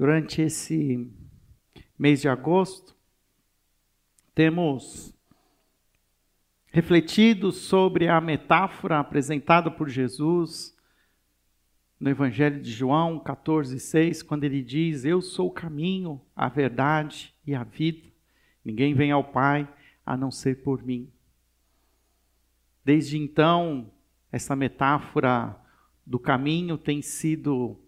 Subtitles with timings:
[0.00, 1.12] Durante esse
[1.98, 2.96] mês de agosto,
[4.34, 5.14] temos
[6.68, 10.74] refletido sobre a metáfora apresentada por Jesus
[12.00, 17.34] no Evangelho de João 14, 6, quando ele diz: Eu sou o caminho, a verdade
[17.46, 18.08] e a vida.
[18.64, 19.68] Ninguém vem ao Pai
[20.06, 21.12] a não ser por mim.
[22.82, 23.92] Desde então,
[24.32, 25.54] essa metáfora
[26.06, 27.78] do caminho tem sido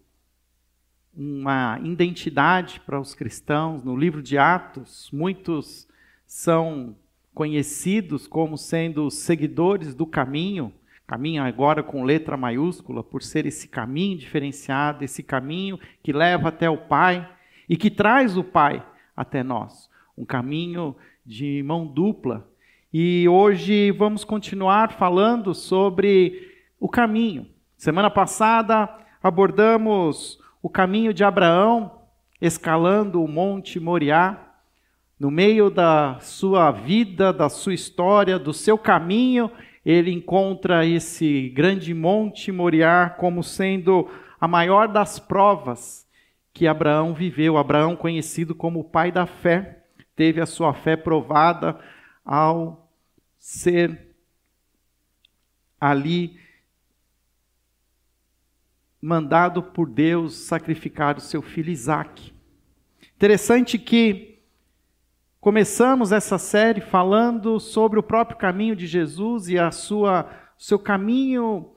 [1.15, 3.83] uma identidade para os cristãos.
[3.83, 5.87] No livro de Atos, muitos
[6.25, 6.95] são
[7.33, 10.73] conhecidos como sendo seguidores do caminho,
[11.05, 16.69] caminho agora com letra maiúscula, por ser esse caminho diferenciado, esse caminho que leva até
[16.69, 17.29] o Pai
[17.69, 18.83] e que traz o Pai
[19.15, 19.89] até nós.
[20.17, 20.95] Um caminho
[21.25, 22.47] de mão dupla.
[22.91, 27.47] E hoje vamos continuar falando sobre o caminho.
[27.77, 28.89] Semana passada
[29.21, 31.99] abordamos o caminho de Abraão
[32.39, 34.53] escalando o Monte Moriá,
[35.19, 39.51] no meio da sua vida, da sua história, do seu caminho,
[39.85, 46.07] ele encontra esse grande Monte Moriá como sendo a maior das provas
[46.53, 47.57] que Abraão viveu.
[47.57, 49.83] Abraão, conhecido como o pai da fé,
[50.15, 51.77] teve a sua fé provada
[52.23, 52.89] ao
[53.37, 54.15] ser
[55.79, 56.39] ali
[59.03, 62.33] mandado por Deus sacrificar o seu filho Isaac.
[63.17, 64.39] Interessante que
[65.41, 71.75] começamos essa série falando sobre o próprio caminho de Jesus e a sua seu caminho,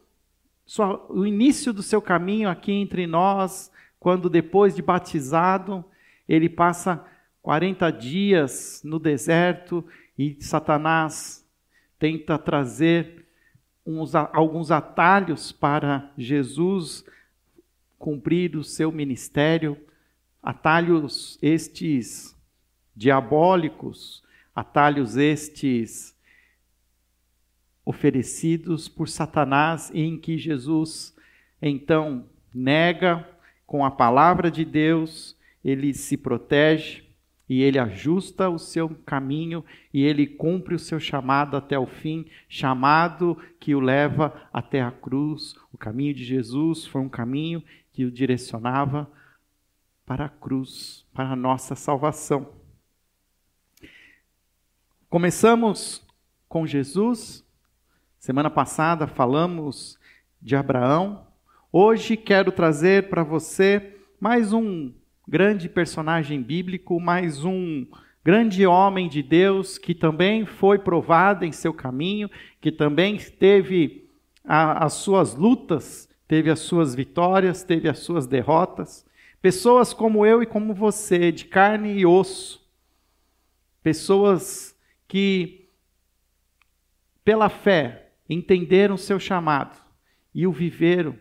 [0.65, 5.85] sua, o início do seu caminho aqui entre nós, quando depois de batizado,
[6.29, 7.05] ele passa
[7.43, 9.85] 40 dias no deserto
[10.17, 11.45] e Satanás
[11.99, 13.27] tenta trazer
[13.85, 17.05] uns, alguns atalhos para Jesus
[17.99, 19.77] cumprir o seu ministério,
[20.43, 22.37] atalhos estes
[22.95, 24.23] diabólicos,
[24.55, 26.17] atalhos estes
[27.85, 31.15] oferecidos por Satanás, em que Jesus
[31.61, 33.29] então nega
[33.67, 37.05] com a palavra de Deus, ele se protege
[37.49, 42.27] e ele ajusta o seu caminho e ele cumpre o seu chamado até o fim,
[42.49, 45.55] chamado que o leva até a cruz.
[45.73, 47.63] O caminho de Jesus foi um caminho
[47.97, 49.11] que o direcionava
[50.05, 52.47] para a cruz, para a nossa salvação.
[55.09, 56.07] Começamos
[56.47, 57.43] com Jesus.
[58.19, 59.99] Semana passada falamos
[60.43, 61.27] de Abraão.
[61.73, 64.93] Hoje quero trazer para você mais um
[65.27, 67.87] grande personagem bíblico, mais um
[68.23, 72.31] grande homem de Deus que também foi provado em seu caminho,
[72.61, 74.07] que também teve
[74.45, 79.07] a, as suas lutas teve as suas vitórias, teve as suas derrotas.
[79.41, 82.67] Pessoas como eu e como você, de carne e osso.
[83.83, 84.77] Pessoas
[85.07, 85.69] que,
[87.25, 89.79] pela fé, entenderam seu chamado
[90.35, 91.17] e o viveram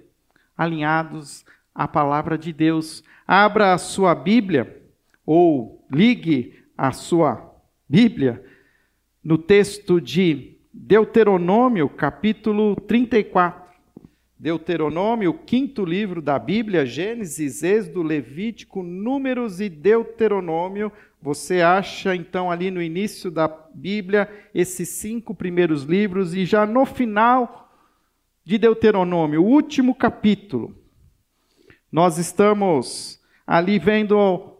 [0.57, 3.03] alinhados à palavra de Deus.
[3.27, 4.81] Abra a sua Bíblia
[5.25, 7.53] ou ligue a sua
[7.87, 8.43] Bíblia
[9.23, 13.64] no texto de Deuteronômio, capítulo 34.
[14.37, 20.91] Deuteronômio, o quinto livro da Bíblia, Gênesis, Êxodo, Levítico, Números e Deuteronômio.
[21.21, 26.85] Você acha então ali no início da Bíblia esses cinco primeiros livros e já no
[26.85, 27.71] final
[28.43, 30.75] de Deuteronômio, o último capítulo,
[31.91, 34.53] nós estamos ali vendo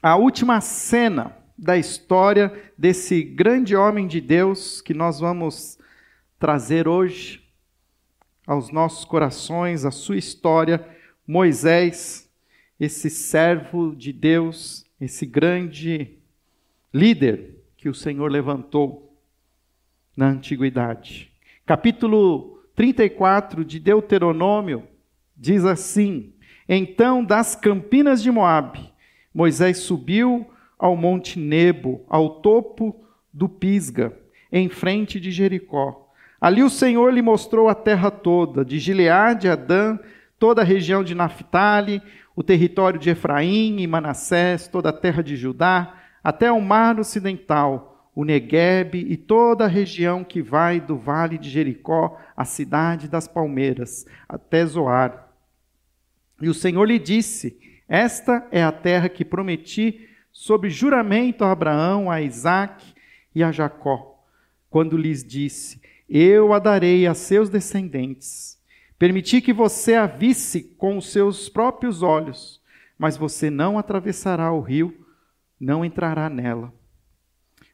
[0.00, 5.78] a última cena da história desse grande homem de Deus que nós vamos
[6.38, 7.47] trazer hoje
[8.48, 10.82] aos nossos corações a sua história,
[11.26, 12.32] Moisés,
[12.80, 16.16] esse servo de Deus, esse grande
[16.92, 19.14] líder que o Senhor levantou
[20.16, 21.30] na antiguidade.
[21.66, 24.84] Capítulo 34 de Deuteronômio
[25.36, 26.32] diz assim:
[26.66, 28.90] Então das campinas de Moabe,
[29.34, 34.18] Moisés subiu ao monte Nebo, ao topo do Pisga,
[34.50, 36.07] em frente de Jericó.
[36.40, 39.98] Ali o Senhor lhe mostrou a terra toda, de Gileade a Dan,
[40.38, 42.00] toda a região de Naphtali,
[42.36, 48.10] o território de Efraim e Manassés, toda a terra de Judá, até o mar ocidental,
[48.14, 53.26] o Negueb e toda a região que vai do vale de Jericó, a cidade das
[53.26, 55.28] palmeiras, até Zoar.
[56.40, 57.58] E o Senhor lhe disse:
[57.88, 62.94] Esta é a terra que prometi sob juramento a Abraão, a Isaque
[63.34, 64.24] e a Jacó,
[64.70, 68.58] quando lhes disse: eu a darei a seus descendentes.
[68.98, 72.60] Permiti que você a visse com os seus próprios olhos,
[72.98, 75.06] mas você não atravessará o rio,
[75.60, 76.72] não entrará nela.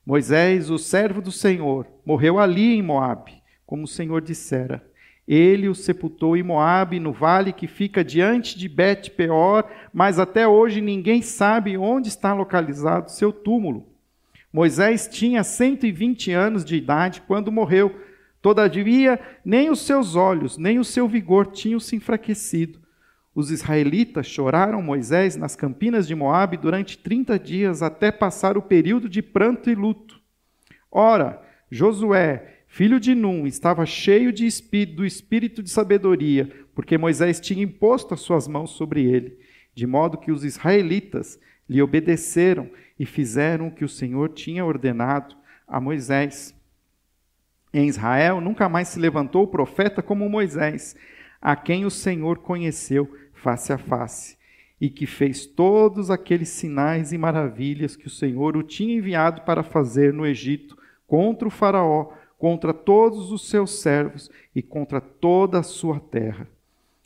[0.05, 4.85] Moisés, o servo do Senhor, morreu ali em Moabe, como o Senhor dissera.
[5.27, 10.83] Ele o sepultou em Moabe, no vale que fica diante de Bet-peor, mas até hoje
[10.83, 13.89] ninguém sabe onde está localizado seu túmulo.
[14.53, 17.99] Moisés tinha 120 anos de idade quando morreu.
[18.45, 22.79] Todavia, nem os seus olhos, nem o seu vigor tinham se enfraquecido.
[23.35, 29.09] Os israelitas choraram Moisés nas campinas de Moabe durante 30 dias até passar o período
[29.09, 30.21] de pranto e luto.
[30.93, 34.47] Ora, Josué, filho de Num, estava cheio de
[34.95, 39.39] do espírito de sabedoria, porque Moisés tinha imposto as suas mãos sobre ele,
[39.75, 42.69] de modo que os israelitas lhe obedeceram
[43.01, 45.35] e fizeram o que o Senhor tinha ordenado
[45.67, 46.55] a Moisés.
[47.75, 50.95] Em Israel nunca mais se levantou profeta como Moisés,
[51.43, 54.39] a quem o Senhor conheceu face a face,
[54.81, 59.65] e que fez todos aqueles sinais e maravilhas que o Senhor o tinha enviado para
[59.65, 65.65] fazer no Egito contra o Faraó, contra todos os seus servos e contra toda a
[65.65, 66.47] sua terra.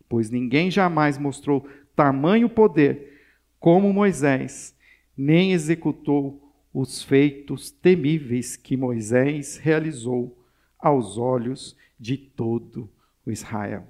[0.06, 1.66] Pois ninguém jamais mostrou
[1.96, 3.22] tamanho poder
[3.58, 4.76] como Moisés,
[5.16, 10.37] nem executou os feitos temíveis que Moisés realizou
[10.78, 12.90] aos olhos de todo
[13.26, 13.86] o Israel.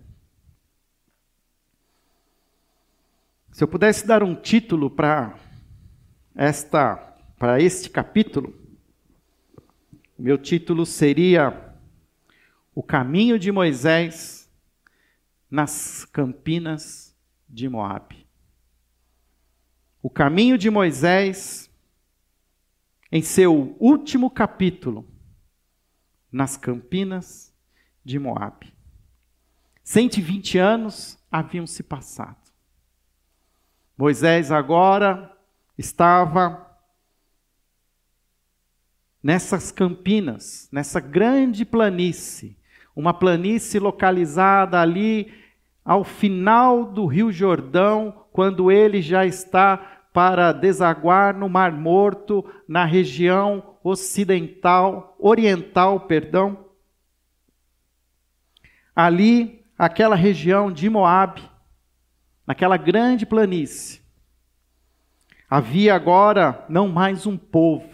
[3.53, 5.39] Se eu pudesse dar um título para
[6.35, 6.97] esta
[7.39, 8.53] para este capítulo,
[10.19, 11.75] meu título seria
[12.75, 14.51] O caminho de Moisés
[15.51, 17.17] nas campinas
[17.49, 18.27] de Moabe.
[20.03, 21.71] O caminho de Moisés
[23.11, 25.07] em seu último capítulo
[26.31, 27.55] nas campinas
[28.05, 28.73] de Moabe.
[29.85, 32.37] 120 anos haviam se passado.
[33.97, 35.35] Moisés agora
[35.77, 36.69] estava
[39.23, 42.57] nessas campinas, nessa grande planície,
[42.95, 45.33] uma planície localizada ali
[45.85, 49.77] ao final do Rio Jordão, quando ele já está
[50.13, 56.67] para desaguar no Mar Morto, na região ocidental, oriental, perdão.
[58.95, 61.43] Ali, aquela região de Moabe,
[62.47, 64.01] naquela grande planície,
[65.49, 67.89] havia agora não mais um povo,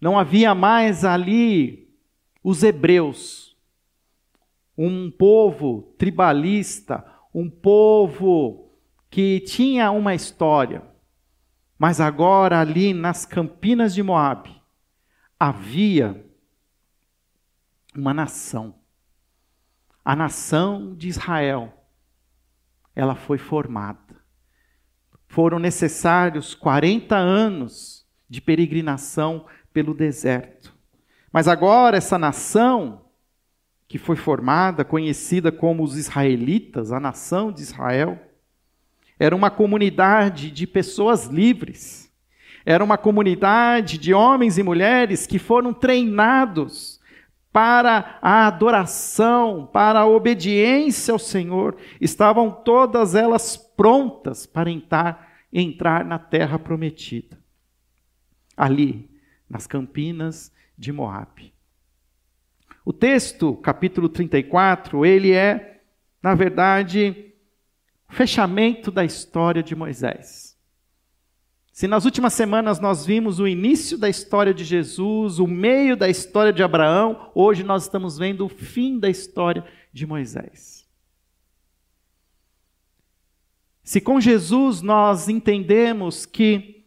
[0.00, 1.88] não havia mais ali
[2.42, 3.56] os hebreus,
[4.76, 8.70] um povo tribalista, um povo
[9.08, 10.82] que tinha uma história,
[11.78, 14.51] mas agora ali nas campinas de Moabe
[15.42, 16.24] havia
[17.96, 18.76] uma nação,
[20.04, 21.84] a nação de Israel
[22.94, 24.22] ela foi formada.
[25.26, 30.72] Foram necessários 40 anos de peregrinação pelo deserto.
[31.32, 33.06] Mas agora essa nação
[33.88, 38.16] que foi formada, conhecida como os israelitas, a nação de Israel,
[39.18, 42.01] era uma comunidade de pessoas livres.
[42.64, 47.00] Era uma comunidade de homens e mulheres que foram treinados
[47.52, 56.04] para a adoração, para a obediência ao Senhor, estavam todas elas prontas para entrar, entrar
[56.04, 57.38] na terra prometida.
[58.56, 59.10] Ali,
[59.48, 61.52] nas campinas de Moabe.
[62.84, 65.82] O texto, capítulo 34, ele é,
[66.22, 67.34] na verdade,
[68.08, 70.51] o fechamento da história de Moisés.
[71.72, 76.06] Se nas últimas semanas nós vimos o início da história de Jesus, o meio da
[76.06, 80.86] história de Abraão, hoje nós estamos vendo o fim da história de Moisés.
[83.82, 86.84] Se com Jesus nós entendemos que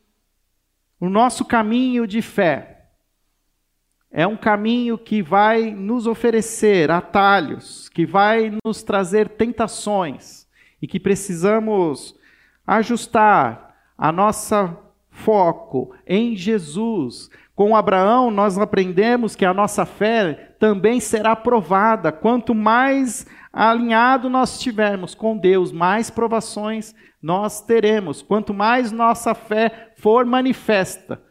[1.00, 2.92] o nosso caminho de fé
[4.12, 10.48] é um caminho que vai nos oferecer atalhos, que vai nos trazer tentações
[10.80, 12.16] e que precisamos
[12.66, 13.65] ajustar
[13.98, 14.78] a nossa
[15.10, 17.30] foco em Jesus.
[17.56, 22.12] Com Abraão, nós aprendemos que a nossa fé também será provada.
[22.12, 28.22] Quanto mais alinhado nós estivermos com Deus, mais provações nós teremos.
[28.22, 31.24] Quanto mais nossa fé for manifesta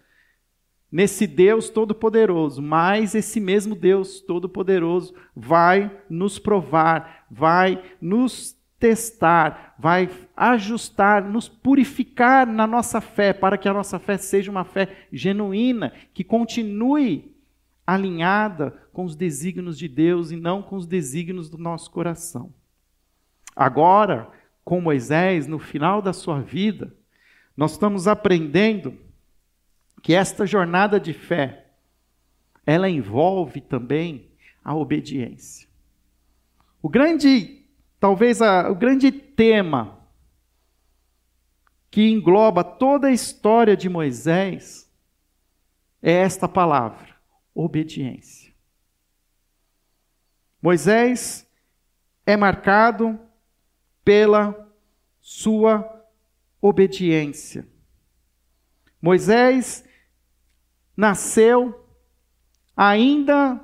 [0.90, 8.53] nesse Deus Todo-Poderoso, mais esse mesmo Deus Todo-Poderoso vai nos provar, vai nos
[8.85, 14.62] testar, vai ajustar, nos purificar na nossa fé, para que a nossa fé seja uma
[14.62, 17.35] fé genuína, que continue
[17.87, 22.53] alinhada com os desígnios de Deus e não com os desígnios do nosso coração.
[23.57, 24.31] Agora,
[24.62, 26.95] com Moisés, no final da sua vida,
[27.57, 28.99] nós estamos aprendendo
[30.03, 31.69] que esta jornada de fé,
[32.67, 34.29] ela envolve também
[34.62, 35.67] a obediência.
[36.83, 37.63] O grande,
[38.04, 39.99] talvez a, o grande tema
[41.90, 44.92] que engloba toda a história de Moisés
[46.02, 47.16] é esta palavra:
[47.54, 48.52] obediência.
[50.61, 51.50] Moisés
[52.26, 53.18] é marcado
[54.04, 54.70] pela
[55.18, 56.06] sua
[56.61, 57.66] obediência.
[59.00, 59.82] Moisés
[60.94, 61.88] nasceu
[62.76, 63.58] ainda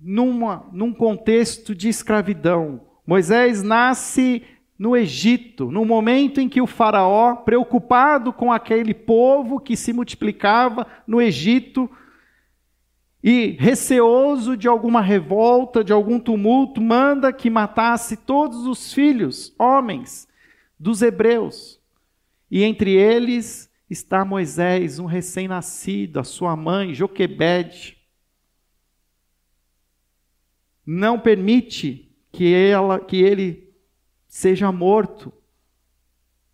[0.00, 2.91] numa, num contexto de escravidão.
[3.06, 4.42] Moisés nasce
[4.78, 10.86] no Egito, no momento em que o Faraó, preocupado com aquele povo que se multiplicava
[11.06, 11.88] no Egito,
[13.22, 20.26] e receoso de alguma revolta, de algum tumulto, manda que matasse todos os filhos, homens,
[20.76, 21.80] dos hebreus.
[22.50, 27.96] E entre eles está Moisés, um recém-nascido, a sua mãe, Joquebede.
[30.84, 33.70] Não permite que, ela, que ele
[34.26, 35.32] seja morto,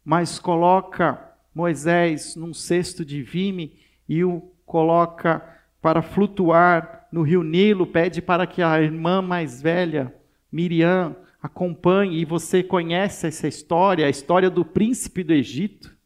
[0.04, 5.42] mas coloca Moisés num cesto de vime e o coloca
[5.80, 10.14] para flutuar no rio Nilo, pede para que a irmã mais velha,
[10.50, 15.96] Miriam, acompanhe, e você conhece essa história, a história do príncipe do Egito.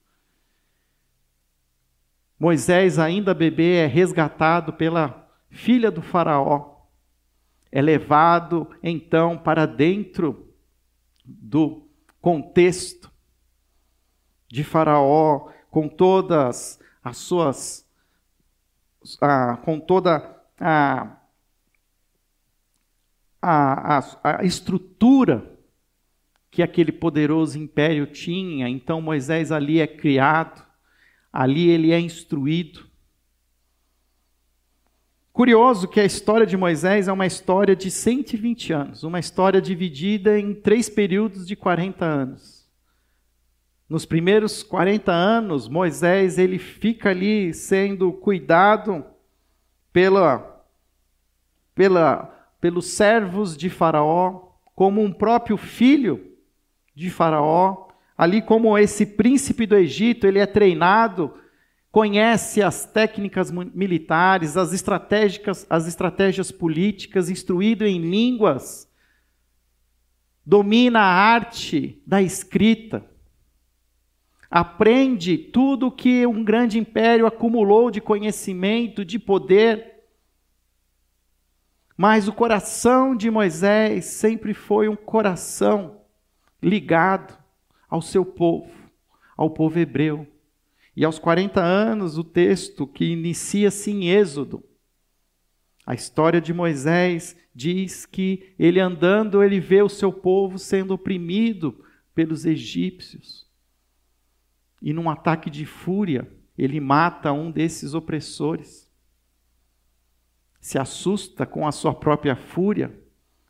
[2.38, 6.71] Moisés, ainda bebê, é resgatado pela filha do Faraó,
[7.72, 10.54] é levado então para dentro
[11.24, 11.88] do
[12.20, 13.10] contexto
[14.46, 17.90] de Faraó, com todas as suas.
[19.20, 21.16] Ah, com toda a,
[23.40, 25.58] a, a, a estrutura
[26.50, 28.68] que aquele poderoso império tinha.
[28.68, 30.62] Então Moisés ali é criado,
[31.32, 32.91] ali ele é instruído.
[35.42, 40.38] Curioso que a história de Moisés é uma história de 120 anos, uma história dividida
[40.38, 42.70] em três períodos de 40 anos.
[43.88, 49.04] Nos primeiros 40 anos, Moisés ele fica ali sendo cuidado
[49.92, 50.64] pela,
[51.74, 52.26] pela,
[52.60, 56.24] pelos servos de Faraó, como um próprio filho
[56.94, 61.34] de Faraó, ali como esse príncipe do Egito, ele é treinado
[61.92, 68.90] conhece as técnicas militares, as estratégias, as estratégias políticas, instruído em línguas,
[70.44, 73.04] domina a arte da escrita,
[74.50, 79.92] aprende tudo o que um grande império acumulou de conhecimento, de poder.
[81.94, 86.00] Mas o coração de Moisés sempre foi um coração
[86.62, 87.38] ligado
[87.88, 88.72] ao seu povo,
[89.36, 90.31] ao povo hebreu.
[90.94, 94.62] E aos 40 anos, o texto que inicia-se em Êxodo.
[95.86, 101.84] A história de Moisés diz que ele andando, ele vê o seu povo sendo oprimido
[102.14, 103.50] pelos egípcios.
[104.80, 108.90] E num ataque de fúria, ele mata um desses opressores.
[110.60, 112.96] Se assusta com a sua própria fúria,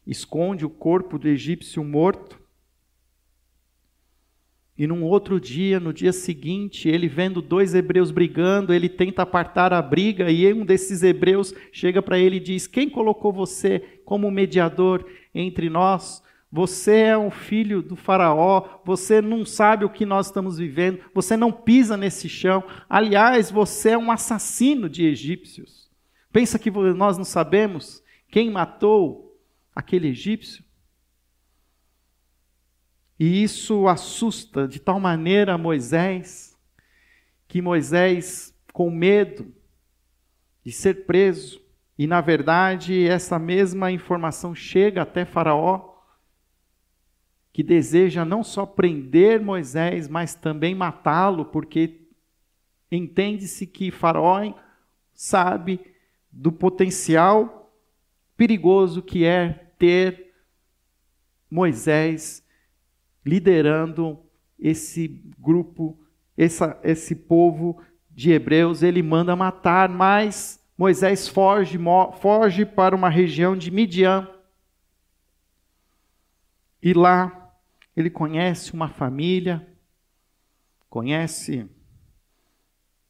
[0.06, 2.41] esconde o corpo do egípcio morto
[4.76, 9.72] e num outro dia, no dia seguinte, ele vendo dois hebreus brigando, ele tenta apartar
[9.72, 14.30] a briga e um desses hebreus chega para ele e diz: Quem colocou você como
[14.30, 16.22] mediador entre nós?
[16.50, 21.34] Você é um filho do Faraó, você não sabe o que nós estamos vivendo, você
[21.34, 22.62] não pisa nesse chão.
[22.88, 25.90] Aliás, você é um assassino de egípcios.
[26.30, 29.38] Pensa que nós não sabemos quem matou
[29.74, 30.64] aquele egípcio?
[33.22, 36.58] E isso assusta de tal maneira Moisés,
[37.46, 39.54] que Moisés, com medo
[40.64, 41.62] de ser preso,
[41.96, 46.02] e na verdade essa mesma informação chega até Faraó,
[47.52, 52.08] que deseja não só prender Moisés, mas também matá-lo, porque
[52.90, 54.52] entende-se que Faraó
[55.14, 55.78] sabe
[56.28, 57.72] do potencial
[58.36, 60.34] perigoso que é ter
[61.48, 62.41] Moisés
[63.24, 64.18] liderando
[64.58, 65.98] esse grupo,
[66.36, 71.78] essa, esse povo de hebreus, ele manda matar, mas Moisés foge,
[72.20, 74.28] foge para uma região de Midian.
[76.82, 77.52] E lá
[77.96, 79.66] ele conhece uma família,
[80.88, 81.68] conhece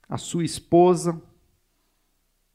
[0.08, 1.20] a sua esposa,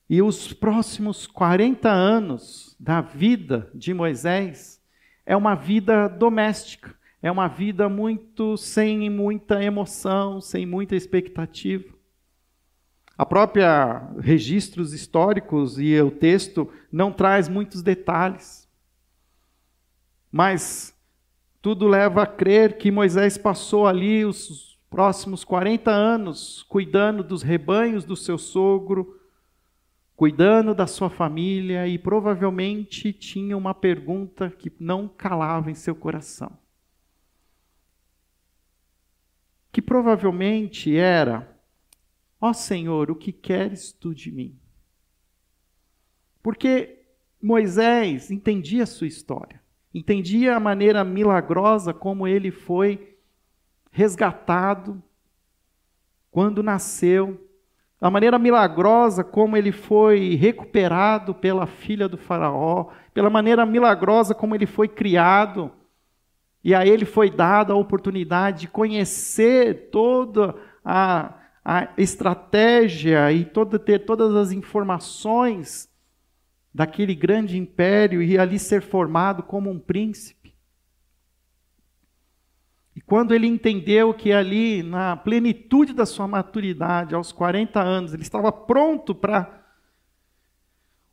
[0.10, 4.82] e os próximos 40 anos da vida de Moisés
[5.26, 11.98] é uma vida doméstica é uma vida muito sem muita emoção, sem muita expectativa.
[13.18, 18.70] A própria registros históricos e o texto não traz muitos detalhes.
[20.32, 20.96] Mas
[21.62, 28.06] tudo leva a crer que Moisés passou ali os próximos 40 anos cuidando dos rebanhos
[28.06, 29.20] do seu sogro,
[30.16, 36.56] cuidando da sua família e provavelmente tinha uma pergunta que não calava em seu coração.
[39.78, 41.56] Que provavelmente era:
[42.42, 44.58] Ó oh Senhor, o que queres tu de mim?
[46.42, 47.06] Porque
[47.40, 49.62] Moisés entendia a sua história,
[49.94, 53.20] entendia a maneira milagrosa como ele foi
[53.92, 55.00] resgatado
[56.32, 57.48] quando nasceu,
[58.02, 64.56] a maneira milagrosa como ele foi recuperado pela filha do Faraó, pela maneira milagrosa como
[64.56, 65.72] ele foi criado,
[66.68, 70.54] e a ele foi dada a oportunidade de conhecer toda
[70.86, 71.34] a
[71.70, 75.90] a estratégia e toda, ter todas as informações
[76.74, 80.56] daquele grande império e ali ser formado como um príncipe.
[82.96, 88.24] E quando ele entendeu que ali, na plenitude da sua maturidade, aos 40 anos, ele
[88.24, 89.66] estava pronto para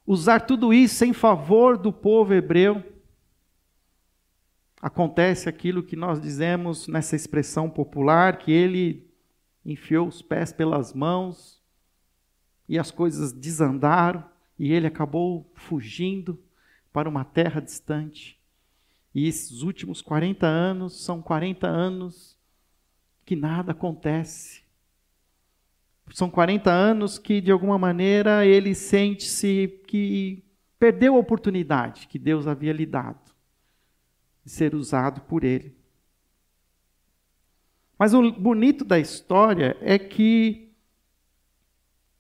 [0.07, 2.81] usar tudo isso em favor do povo hebreu,
[4.85, 9.11] acontece aquilo que nós dizemos nessa expressão popular, que ele
[9.65, 11.59] enfiou os pés pelas mãos
[12.69, 14.23] e as coisas desandaram
[14.59, 16.39] e ele acabou fugindo
[16.93, 18.39] para uma terra distante.
[19.15, 22.37] E esses últimos 40 anos são 40 anos
[23.25, 24.65] que nada acontece.
[26.13, 30.45] São 40 anos que, de alguma maneira, ele sente-se que
[30.79, 33.24] perdeu a oportunidade que Deus havia lhe dado
[34.45, 35.75] de ser usado por ele.
[37.99, 40.73] Mas o bonito da história é que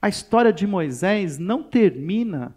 [0.00, 2.56] a história de Moisés não termina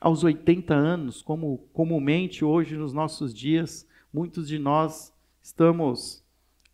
[0.00, 5.12] aos 80 anos, como comumente hoje nos nossos dias, muitos de nós
[5.42, 6.22] estamos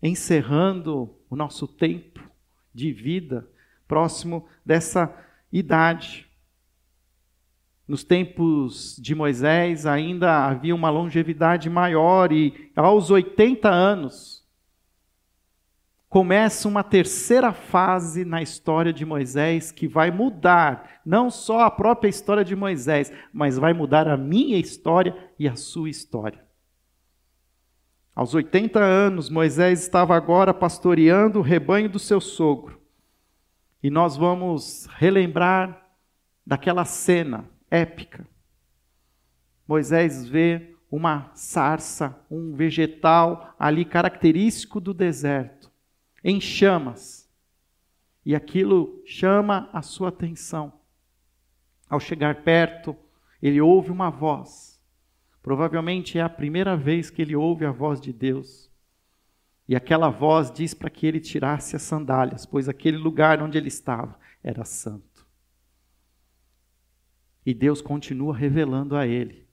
[0.03, 2.21] encerrando o nosso tempo
[2.73, 3.49] de vida
[3.87, 5.13] próximo dessa
[5.53, 6.30] idade.
[7.91, 14.47] Nos tempos de Moisés ainda havia uma longevidade maior e aos 80 anos
[16.09, 22.09] começa uma terceira fase na história de Moisés que vai mudar não só a própria
[22.09, 26.47] história de Moisés, mas vai mudar a minha história e a sua história.
[28.15, 32.81] Aos 80 anos, Moisés estava agora pastoreando o rebanho do seu sogro.
[33.83, 35.89] E nós vamos relembrar
[36.47, 38.27] daquela cena épica.
[39.67, 45.71] Moisés vê uma sarça, um vegetal ali característico do deserto
[46.23, 47.29] em chamas.
[48.25, 50.73] E aquilo chama a sua atenção.
[51.89, 52.95] Ao chegar perto,
[53.43, 54.81] ele ouve uma voz.
[55.43, 58.71] Provavelmente é a primeira vez que ele ouve a voz de Deus.
[59.67, 63.69] E aquela voz diz para que ele tirasse as sandálias, pois aquele lugar onde ele
[63.69, 65.10] estava era santo.
[67.45, 69.47] E Deus continua revelando a ele.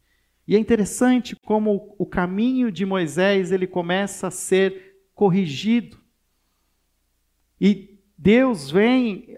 [0.47, 5.97] E é interessante como o caminho de Moisés ele começa a ser corrigido
[7.59, 9.37] e Deus vem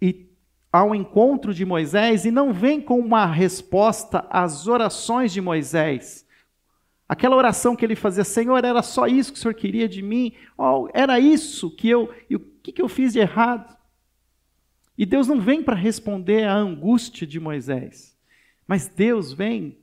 [0.00, 0.30] e
[0.72, 6.26] ao encontro de Moisés e não vem com uma resposta às orações de Moisés.
[7.08, 10.32] Aquela oração que ele fazia, Senhor, era só isso que o Senhor queria de mim?
[10.58, 12.12] Oh, era isso que eu.
[12.32, 13.76] O que, que eu fiz de errado?
[14.96, 18.16] E Deus não vem para responder à angústia de Moisés,
[18.66, 19.76] mas Deus vem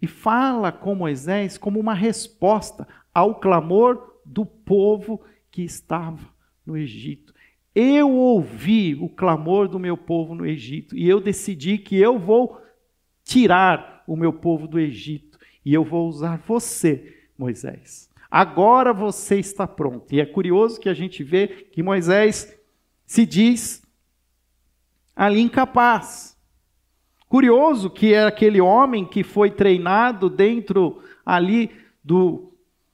[0.00, 6.28] e fala com Moisés como uma resposta ao clamor do povo que estava
[6.64, 7.34] no Egito.
[7.74, 12.60] Eu ouvi o clamor do meu povo no Egito e eu decidi que eu vou
[13.24, 18.08] tirar o meu povo do Egito e eu vou usar você, Moisés.
[18.30, 20.14] Agora você está pronto.
[20.14, 22.56] E é curioso que a gente vê que Moisés
[23.06, 23.85] se diz
[25.16, 26.36] ali incapaz.
[27.26, 31.70] Curioso que é aquele homem que foi treinado dentro ali
[32.04, 32.52] do,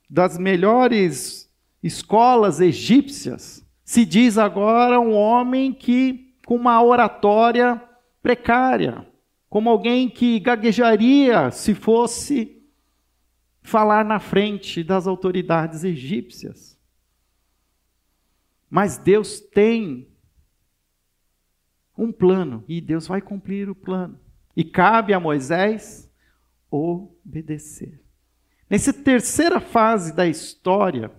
[0.08, 7.82] das melhores escolas egípcias, se diz agora um homem que com uma oratória
[8.22, 9.06] precária,
[9.50, 12.62] como alguém que gaguejaria se fosse
[13.60, 16.78] falar na frente das autoridades egípcias.
[18.70, 20.11] Mas Deus tem
[21.96, 24.18] um plano e Deus vai cumprir o plano.
[24.56, 26.10] E cabe a Moisés
[26.70, 28.00] obedecer.
[28.68, 31.10] Nessa terceira fase da história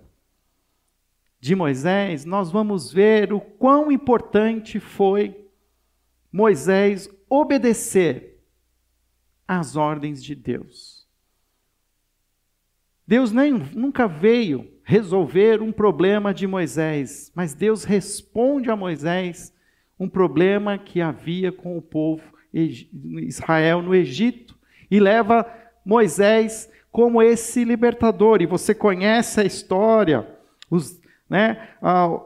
[1.40, 5.48] de Moisés, nós vamos ver o quão importante foi
[6.32, 8.40] Moisés obedecer
[9.46, 11.06] às ordens de Deus.
[13.06, 19.53] Deus nem, nunca veio resolver um problema de Moisés, mas Deus responde a Moisés
[19.98, 24.56] um problema que havia com o povo Israel no Egito
[24.90, 25.46] e leva
[25.84, 28.40] Moisés como esse libertador.
[28.40, 30.28] E você conhece a história,
[30.70, 31.70] os, né,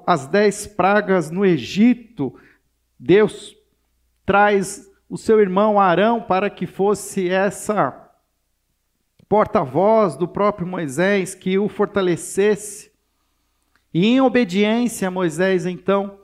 [0.07, 2.35] as dez pragas no Egito.
[2.98, 3.57] Deus
[4.26, 8.11] traz o seu irmão Arão para que fosse essa
[9.28, 12.90] porta-voz do próprio Moisés, que o fortalecesse.
[13.92, 16.17] E em obediência, Moisés então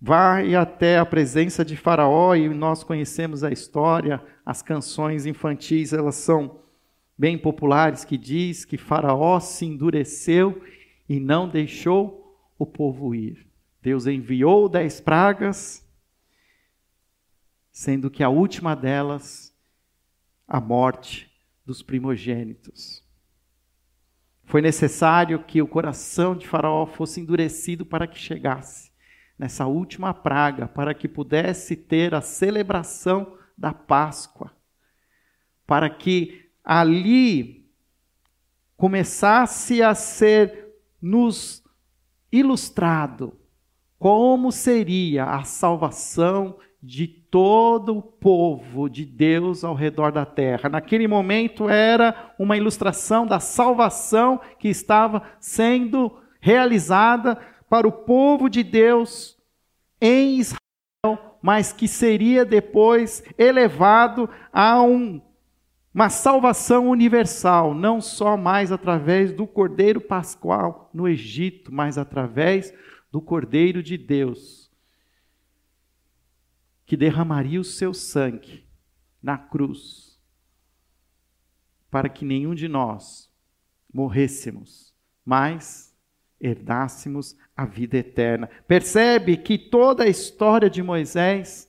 [0.00, 6.14] vai até a presença de Faraó e nós conhecemos a história, as canções infantis, elas
[6.14, 6.62] são
[7.16, 10.62] bem populares que diz que Faraó se endureceu
[11.08, 13.46] e não deixou o povo ir.
[13.82, 15.84] Deus enviou dez pragas,
[17.72, 19.54] sendo que a última delas
[20.46, 21.30] a morte
[21.64, 23.04] dos primogênitos.
[24.44, 28.87] Foi necessário que o coração de Faraó fosse endurecido para que chegasse
[29.38, 34.52] nessa última praga, para que pudesse ter a celebração da Páscoa,
[35.66, 37.66] para que ali
[38.76, 40.68] começasse a ser
[41.00, 41.62] nos
[42.30, 43.38] ilustrado
[43.98, 50.68] como seria a salvação de todo o povo de Deus ao redor da terra.
[50.68, 57.36] Naquele momento era uma ilustração da salvação que estava sendo realizada
[57.68, 59.38] para o povo de Deus
[60.00, 65.20] em Israel, mas que seria depois elevado a um,
[65.92, 72.72] uma salvação universal, não só mais através do Cordeiro Pascual no Egito, mas através
[73.10, 74.68] do Cordeiro de Deus
[76.88, 78.66] que derramaria o seu sangue
[79.22, 80.18] na cruz,
[81.90, 83.30] para que nenhum de nós
[83.92, 85.94] morrêssemos, mas
[86.40, 88.48] herdássemos a vida eterna.
[88.68, 91.68] Percebe que toda a história de Moisés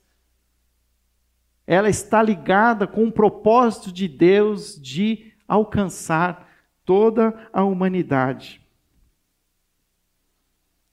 [1.65, 6.47] ela está ligada com o propósito de Deus de alcançar
[6.85, 8.61] toda a humanidade.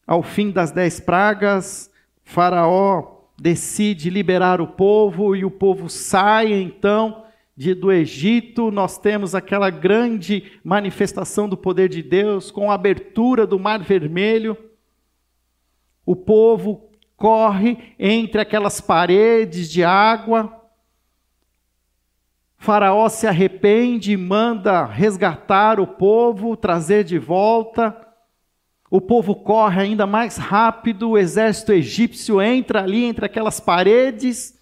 [0.06, 1.90] Ao fim das dez pragas,
[2.22, 8.70] Faraó decide liberar o povo e o povo sai então de, do Egito.
[8.70, 14.56] Nós temos aquela grande manifestação do poder de Deus com a abertura do Mar Vermelho.
[16.06, 20.62] O povo corre entre aquelas paredes de água.
[22.56, 28.06] Faraó se arrepende e manda resgatar o povo, trazer de volta.
[28.88, 34.56] O povo corre ainda mais rápido, o exército egípcio entra ali entre aquelas paredes,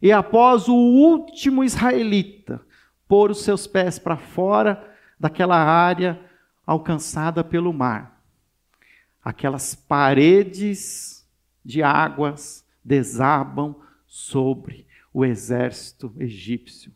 [0.00, 2.60] e após o último israelita
[3.08, 6.18] pôr os seus pés para fora daquela área
[6.64, 8.19] alcançada pelo mar,
[9.30, 11.24] aquelas paredes
[11.64, 16.92] de águas desabam sobre o exército egípcio,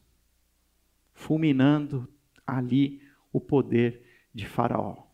[1.12, 2.12] fulminando
[2.44, 3.00] ali
[3.32, 5.04] o poder de Faraó.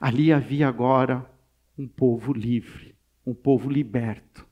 [0.00, 1.28] Ali havia agora
[1.76, 4.46] um povo livre, um povo liberto,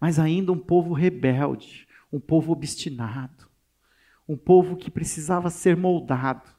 [0.00, 3.48] mas ainda um povo rebelde, um povo obstinado,
[4.28, 6.57] um povo que precisava ser moldado.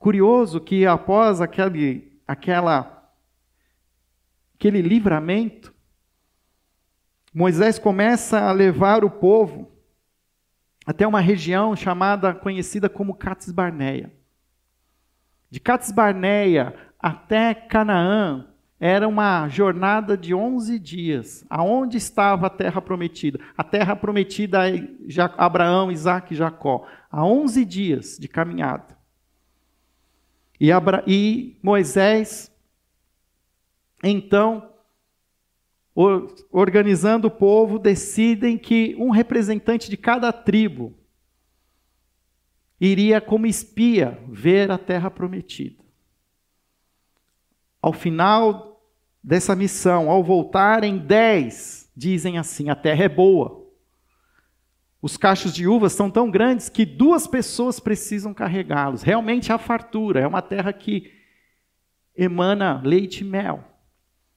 [0.00, 3.12] Curioso que após aquele, aquela,
[4.54, 5.74] aquele livramento,
[7.34, 9.70] Moisés começa a levar o povo
[10.86, 14.10] até uma região chamada, conhecida como Cades Barneia.
[15.50, 18.48] De Cades Barneia até Canaã
[18.80, 21.44] era uma jornada de 11 dias.
[21.50, 23.38] Aonde estava a terra prometida?
[23.54, 26.86] A terra prometida a Abraão, Isaac e Jacó.
[27.12, 28.98] Há 11 dias de caminhada.
[30.60, 31.02] E, Abra...
[31.06, 32.52] e Moisés,
[34.04, 34.70] então,
[36.52, 40.94] organizando o povo, decidem que um representante de cada tribo
[42.78, 45.82] iria como espia ver a terra prometida.
[47.80, 48.82] Ao final
[49.22, 53.66] dessa missão, ao voltarem, dez dizem assim: a terra é boa.
[55.02, 59.02] Os cachos de uvas são tão grandes que duas pessoas precisam carregá-los.
[59.02, 61.10] Realmente há fartura, é uma terra que
[62.14, 63.64] emana leite e mel,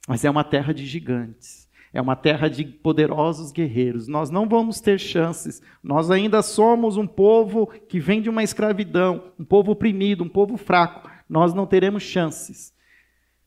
[0.08, 1.64] mas é uma terra de gigantes.
[1.94, 4.08] É uma terra de poderosos guerreiros.
[4.08, 5.62] Nós não vamos ter chances.
[5.84, 10.58] Nós ainda somos um povo que vem de uma escravidão, um povo oprimido, um povo
[10.58, 11.08] fraco.
[11.30, 12.74] Nós não teremos chances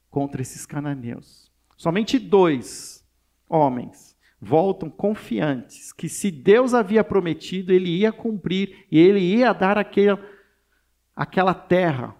[0.08, 1.50] contra esses cananeus.
[1.76, 3.04] Somente dois
[3.48, 4.05] homens
[4.40, 10.20] voltam confiantes que se Deus havia prometido, ele ia cumprir e ele ia dar aquela,
[11.14, 12.14] aquela terra.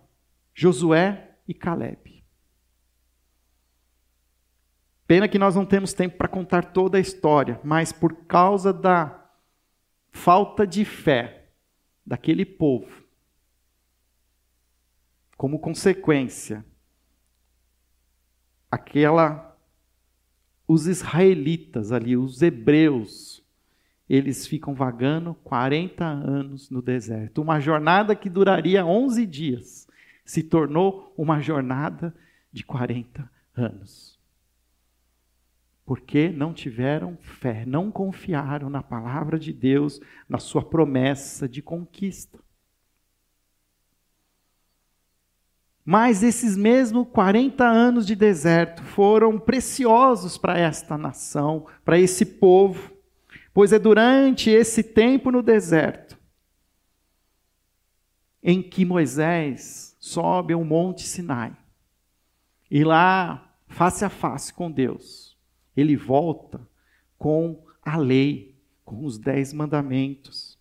[0.58, 2.24] Josué e Caleb.
[5.06, 9.30] Pena que nós não temos tempo para contar toda a história, mas por causa da
[10.10, 11.50] falta de fé
[12.04, 13.04] daquele povo,
[15.36, 16.64] como consequência,
[18.70, 19.55] aquela
[20.66, 23.44] os israelitas ali, os hebreus,
[24.08, 27.42] eles ficam vagando 40 anos no deserto.
[27.42, 29.86] Uma jornada que duraria 11 dias
[30.24, 32.14] se tornou uma jornada
[32.52, 34.16] de 40 anos
[35.86, 42.40] porque não tiveram fé, não confiaram na palavra de Deus, na sua promessa de conquista.
[45.88, 52.90] Mas esses mesmos 40 anos de deserto foram preciosos para esta nação, para esse povo,
[53.54, 56.18] pois é durante esse tempo no deserto
[58.42, 61.56] em que Moisés sobe ao Monte Sinai
[62.68, 65.36] e lá, face a face com Deus,
[65.76, 66.68] ele volta
[67.16, 70.55] com a lei, com os dez mandamentos.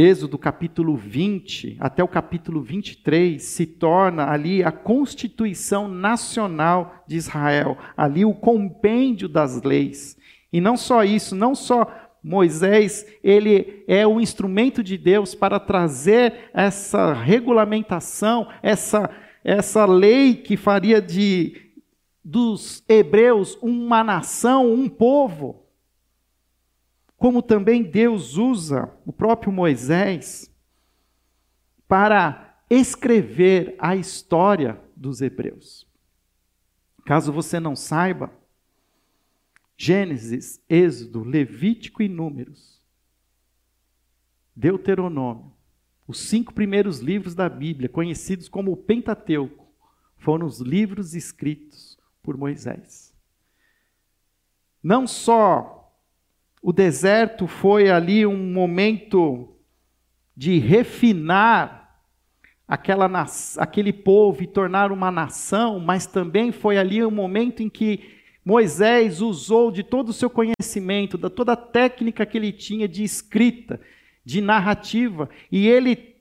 [0.00, 7.76] Êxodo capítulo 20 até o capítulo 23 se torna ali a constituição nacional de Israel,
[7.96, 10.16] ali o compêndio das leis.
[10.52, 11.90] E não só isso, não só
[12.22, 19.10] Moisés, ele é o instrumento de Deus para trazer essa regulamentação, essa,
[19.42, 21.72] essa lei que faria de
[22.24, 25.67] dos hebreus uma nação, um povo.
[27.18, 30.50] Como também Deus usa o próprio Moisés
[31.88, 35.86] para escrever a história dos hebreus.
[37.04, 38.32] Caso você não saiba,
[39.76, 42.80] Gênesis, Êxodo, Levítico e Números,
[44.54, 45.52] Deuteronômio,
[46.06, 49.66] os cinco primeiros livros da Bíblia, conhecidos como o Pentateuco,
[50.16, 53.14] foram os livros escritos por Moisés.
[54.82, 55.77] Não só
[56.62, 59.56] o deserto foi ali um momento
[60.36, 61.78] de refinar
[62.66, 63.08] aquela,
[63.56, 69.20] aquele povo e tornar uma nação, mas também foi ali um momento em que Moisés
[69.20, 73.80] usou de todo o seu conhecimento, da toda a técnica que ele tinha de escrita,
[74.24, 76.16] de narrativa, e ele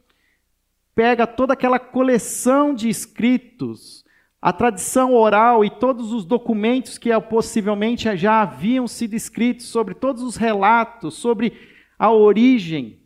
[0.95, 4.06] pega toda aquela coleção de escritos
[4.41, 10.21] a tradição oral e todos os documentos que possivelmente já haviam sido escritos sobre todos
[10.21, 11.53] os relatos, sobre
[11.97, 12.99] a origem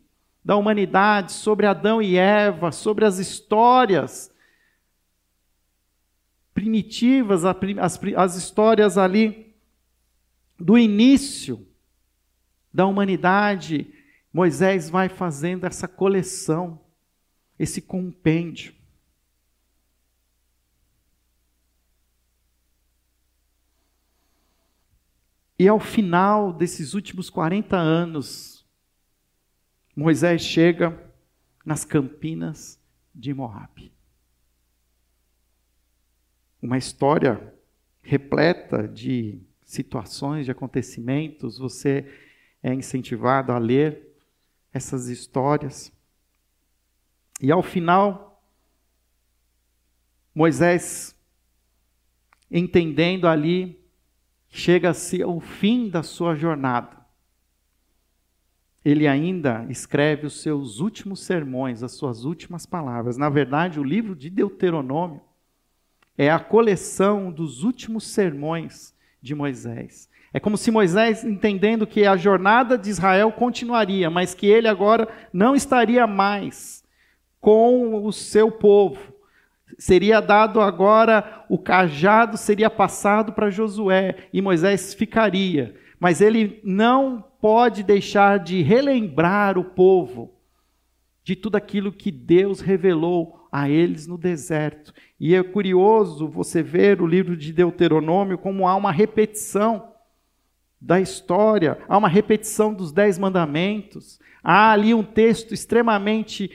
[0.44, 4.30] da humanidade, sobre Adão e Eva, sobre as histórias
[6.52, 9.54] primitivas, as, as histórias ali
[10.58, 11.66] do início
[12.72, 13.92] da humanidade,
[14.32, 16.80] Moisés vai fazendo essa coleção,
[17.58, 18.74] esse compêndio.
[25.62, 28.66] E ao final desses últimos 40 anos,
[29.94, 31.00] Moisés chega
[31.64, 32.80] nas campinas
[33.14, 33.92] de Moabe.
[36.60, 37.54] Uma história
[38.02, 42.12] repleta de situações, de acontecimentos, você
[42.60, 44.18] é incentivado a ler
[44.72, 45.92] essas histórias.
[47.40, 48.44] E ao final,
[50.34, 51.16] Moisés,
[52.50, 53.80] entendendo ali
[54.52, 56.98] chega-se ao fim da sua jornada.
[58.84, 63.16] Ele ainda escreve os seus últimos sermões, as suas últimas palavras.
[63.16, 65.22] Na verdade, o livro de Deuteronômio
[66.18, 70.10] é a coleção dos últimos sermões de Moisés.
[70.34, 75.08] É como se Moisés, entendendo que a jornada de Israel continuaria, mas que ele agora
[75.32, 76.84] não estaria mais
[77.40, 79.11] com o seu povo,
[79.78, 85.74] Seria dado agora o cajado, seria passado para Josué e Moisés ficaria.
[85.98, 90.34] Mas ele não pode deixar de relembrar o povo
[91.24, 94.92] de tudo aquilo que Deus revelou a eles no deserto.
[95.20, 99.92] E é curioso você ver o livro de Deuteronômio como há uma repetição
[100.80, 106.50] da história, há uma repetição dos dez mandamentos, há ali um texto extremamente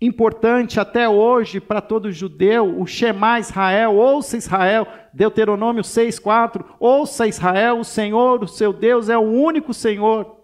[0.00, 7.80] importante até hoje para todo judeu, o Shema Israel, ouça Israel, Deuteronômio 6,4, ouça Israel,
[7.80, 10.38] o Senhor, o seu Deus, é o único Senhor.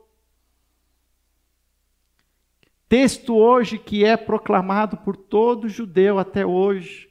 [2.88, 7.08] Texto hoje que é proclamado por todo judeu até hoje,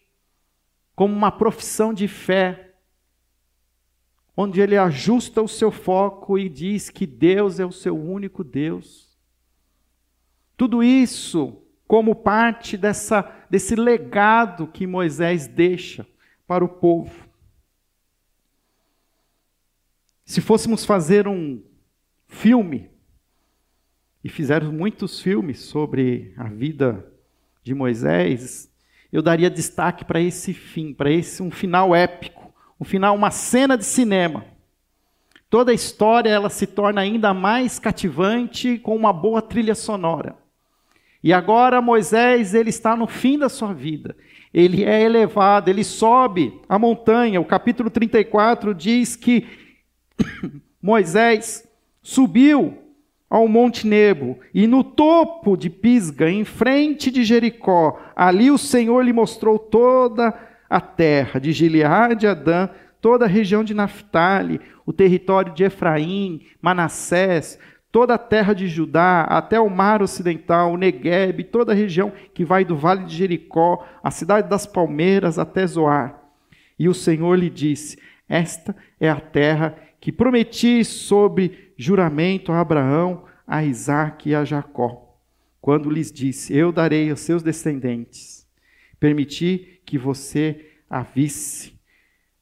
[0.95, 2.75] como uma profissão de fé,
[4.35, 9.17] onde ele ajusta o seu foco e diz que Deus é o seu único Deus.
[10.57, 16.07] Tudo isso como parte dessa, desse legado que Moisés deixa
[16.47, 17.27] para o povo.
[20.25, 21.61] Se fôssemos fazer um
[22.27, 22.93] filme,
[24.23, 27.05] e fizeram muitos filmes sobre a vida
[27.61, 28.71] de Moisés,
[29.11, 33.77] eu daria destaque para esse fim, para esse um final épico, um final, uma cena
[33.77, 34.45] de cinema.
[35.49, 40.37] Toda a história ela se torna ainda mais cativante com uma boa trilha sonora.
[41.23, 44.15] E agora Moisés, ele está no fim da sua vida.
[44.53, 47.39] Ele é elevado, ele sobe a montanha.
[47.39, 49.47] O capítulo 34 diz que
[50.81, 51.67] Moisés
[52.01, 52.77] subiu
[53.29, 59.01] ao Monte Nebo e no topo de Pisga, em frente de Jericó, ali o Senhor
[59.01, 60.31] lhe mostrou toda
[60.69, 62.69] a terra de Gileade Adã,
[63.01, 67.57] toda a região de Naphtali, o território de Efraim, Manassés,
[67.93, 72.43] toda a terra de Judá, até o mar ocidental, o Negueb, toda a região que
[72.43, 76.19] vai do vale de Jericó, a cidade das palmeiras até Zoar.
[76.77, 83.25] E o Senhor lhe disse: Esta é a terra que prometi sob juramento a Abraão,
[83.45, 85.15] a Isaque e a Jacó,
[85.61, 88.47] quando lhes disse: Eu darei aos seus descendentes.
[88.99, 91.79] Permiti que você a visse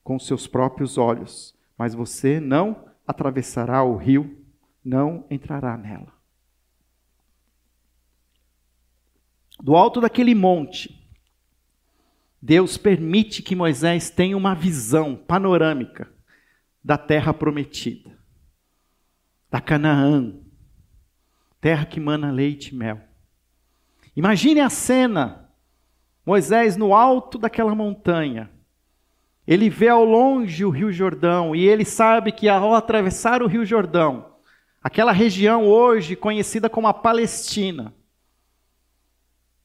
[0.02, 4.41] com seus próprios olhos, mas você não atravessará o rio
[4.84, 6.14] não entrará nela.
[9.60, 11.08] Do alto daquele monte,
[12.42, 16.12] Deus permite que Moisés tenha uma visão panorâmica
[16.84, 18.18] da terra prometida,
[19.52, 20.34] da Canaã,
[21.60, 23.00] terra que mana leite e mel.
[24.16, 25.52] Imagine a cena:
[26.26, 28.50] Moisés no alto daquela montanha,
[29.46, 33.64] ele vê ao longe o Rio Jordão e ele sabe que ao atravessar o Rio
[33.64, 34.31] Jordão,
[34.82, 37.94] aquela região hoje conhecida como a Palestina.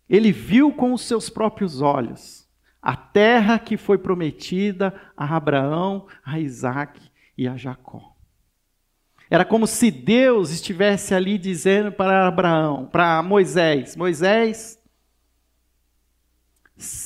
[0.09, 2.47] Ele viu com os seus próprios olhos
[2.81, 7.01] a terra que foi prometida a Abraão, a Isaac
[7.37, 8.15] e a Jacó.
[9.29, 14.81] Era como se Deus estivesse ali dizendo para Abraão, para Moisés: Moisés,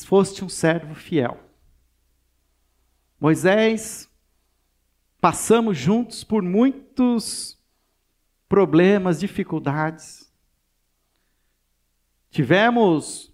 [0.05, 1.41] foste um servo fiel.
[3.19, 4.11] Moisés,
[5.21, 7.60] passamos juntos por muitos
[8.51, 10.29] problemas, dificuldades.
[12.31, 13.33] Tivemos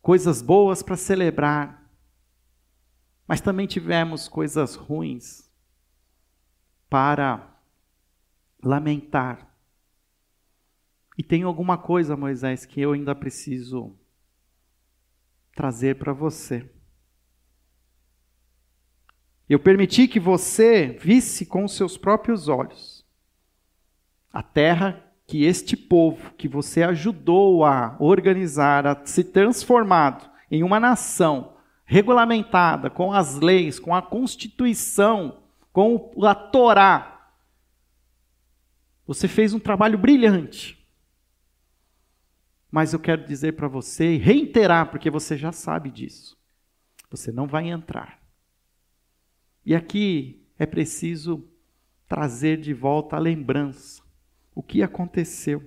[0.00, 1.90] coisas boas para celebrar,
[3.26, 5.50] mas também tivemos coisas ruins
[6.88, 7.60] para
[8.62, 9.52] lamentar.
[11.18, 13.98] E tem alguma coisa, Moisés, que eu ainda preciso
[15.56, 16.70] trazer para você.
[19.48, 22.95] Eu permiti que você visse com seus próprios olhos
[24.36, 30.78] a terra que este povo que você ajudou a organizar, a se transformado em uma
[30.78, 37.32] nação regulamentada com as leis, com a constituição, com a Torá.
[39.06, 40.86] Você fez um trabalho brilhante.
[42.70, 46.36] Mas eu quero dizer para você e reiterar, porque você já sabe disso.
[47.10, 48.20] Você não vai entrar.
[49.64, 51.48] E aqui é preciso
[52.06, 54.05] trazer de volta a lembrança
[54.56, 55.62] o que aconteceu.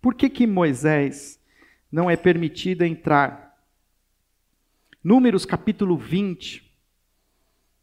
[0.00, 1.38] Por que, que Moisés
[1.92, 3.62] não é permitido entrar?
[5.02, 6.64] Números capítulo 20,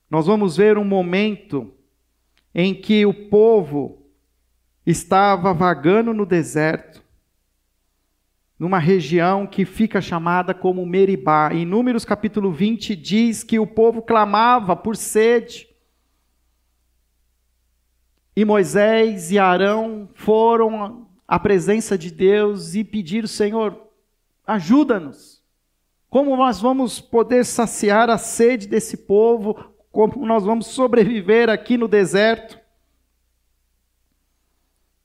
[0.10, 1.72] nós vamos ver um momento
[2.54, 4.12] em que o povo
[4.84, 7.04] estava vagando no deserto,
[8.58, 11.54] numa região que fica chamada como Meribá.
[11.54, 15.71] Em Números capítulo 20 diz que o povo clamava por sede.
[18.36, 23.88] E Moisés e Arão foram à presença de Deus e pediram: Senhor,
[24.46, 25.42] ajuda-nos.
[26.10, 29.74] Como nós vamos poder saciar a sede desse povo?
[29.92, 32.60] Como nós vamos sobreviver aqui no deserto?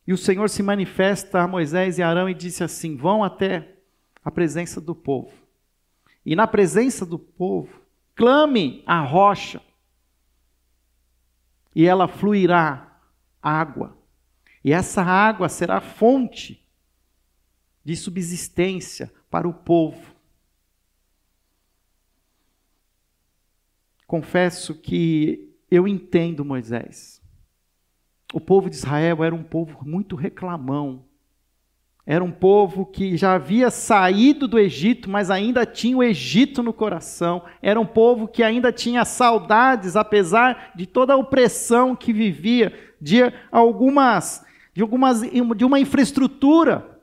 [0.07, 3.77] E o Senhor se manifesta a Moisés e Arão e disse assim: Vão até
[4.25, 5.33] a presença do povo.
[6.25, 7.81] E na presença do povo,
[8.15, 9.61] clame a rocha,
[11.75, 12.86] e ela fluirá
[13.47, 13.97] água.
[14.65, 16.67] E essa água será fonte
[17.85, 20.15] de subsistência para o povo.
[24.07, 27.23] Confesso que eu entendo Moisés.
[28.35, 31.06] O povo de Israel era um povo muito reclamão.
[32.07, 36.73] Era um povo que já havia saído do Egito, mas ainda tinha o Egito no
[36.73, 37.43] coração.
[37.61, 43.19] Era um povo que ainda tinha saudades, apesar de toda a opressão que vivia, de
[43.51, 47.01] algumas, de algumas, de uma infraestrutura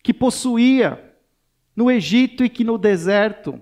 [0.00, 1.12] que possuía
[1.74, 3.60] no Egito e que no deserto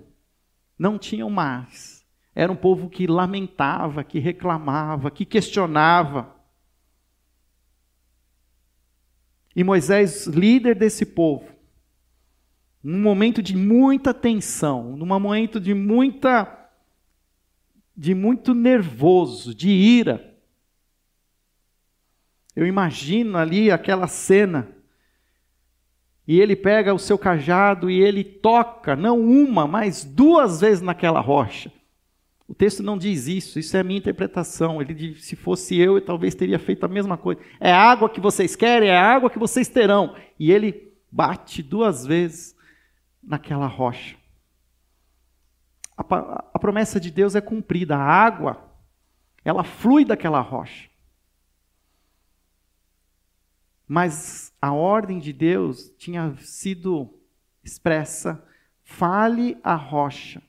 [0.77, 2.05] não tinham mais.
[2.35, 6.35] Era um povo que lamentava, que reclamava, que questionava.
[9.55, 11.51] E Moisés, líder desse povo,
[12.83, 16.57] num momento de muita tensão, num momento de muita
[17.95, 20.35] de muito nervoso, de ira.
[22.55, 24.75] Eu imagino ali aquela cena.
[26.27, 31.19] E ele pega o seu cajado e ele toca, não uma, mas duas vezes naquela
[31.19, 31.71] rocha.
[32.51, 34.81] O texto não diz isso, isso é a minha interpretação.
[34.81, 37.39] Ele diz, se fosse eu, eu talvez teria feito a mesma coisa.
[37.61, 40.17] É água que vocês querem, é água que vocês terão.
[40.37, 42.53] E ele bate duas vezes
[43.23, 44.17] naquela rocha.
[45.95, 46.03] A,
[46.53, 47.95] a promessa de Deus é cumprida.
[47.95, 48.69] A água,
[49.45, 50.89] ela flui daquela rocha.
[53.87, 57.17] Mas a ordem de Deus tinha sido
[57.63, 58.45] expressa:
[58.83, 60.43] fale a rocha,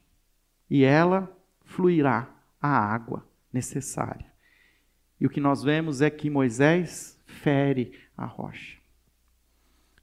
[0.68, 1.30] e ela
[1.72, 4.30] fluirá a água necessária.
[5.20, 8.78] E o que nós vemos é que Moisés fere a rocha.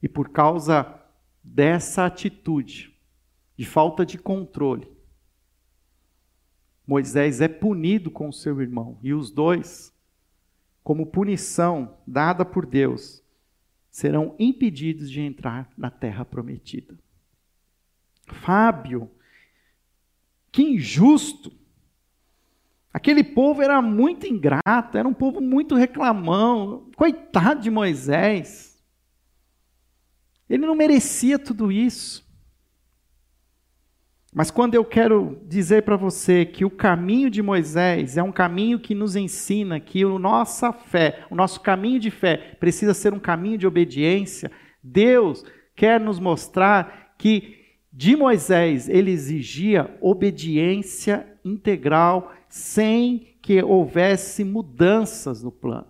[0.02, 1.00] E por causa
[1.44, 2.98] dessa atitude
[3.58, 4.90] de falta de controle,
[6.88, 8.98] Moisés é punido com seu irmão.
[9.04, 9.94] E os dois,
[10.84, 13.22] como punição dada por Deus,
[13.92, 16.98] serão impedidos de entrar na terra prometida.
[18.26, 19.12] Fábio,
[20.52, 21.59] que injusto!
[22.92, 26.90] Aquele povo era muito ingrato, era um povo muito reclamão.
[26.96, 28.84] Coitado de Moisés.
[30.50, 32.28] Ele não merecia tudo isso.
[34.34, 38.80] Mas quando eu quero dizer para você que o caminho de Moisés é um caminho
[38.80, 43.20] que nos ensina que a nossa fé, o nosso caminho de fé precisa ser um
[43.20, 44.52] caminho de obediência,
[44.84, 45.44] Deus
[45.76, 47.58] quer nos mostrar que
[47.92, 55.88] de Moisés ele exigia obediência integral sem que houvesse mudanças no plano.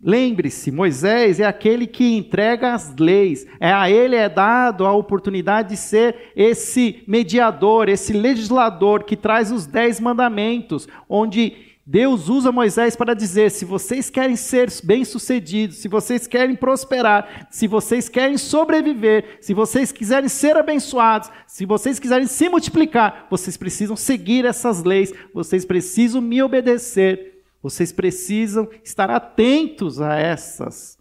[0.00, 5.70] Lembre-se, Moisés é aquele que entrega as leis, é a ele é dado a oportunidade
[5.70, 12.96] de ser esse mediador, esse legislador que traz os dez mandamentos, onde Deus usa Moisés
[12.96, 19.38] para dizer: se vocês querem ser bem-sucedidos, se vocês querem prosperar, se vocês querem sobreviver,
[19.40, 25.14] se vocês quiserem ser abençoados, se vocês quiserem se multiplicar, vocês precisam seguir essas leis,
[25.32, 30.98] vocês precisam me obedecer, vocês precisam estar atentos a essas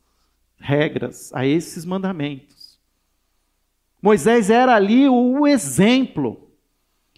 [0.59, 2.79] regras, a esses mandamentos.
[3.99, 6.44] Moisés era ali o exemplo.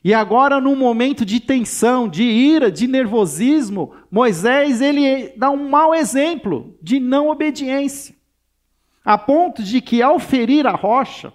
[0.08, 5.94] E agora, num momento de tensão, de ira, de nervosismo, Moisés ele dá um mau
[5.94, 8.16] exemplo de não obediência.
[9.04, 11.34] A ponto de que, ao ferir a rocha,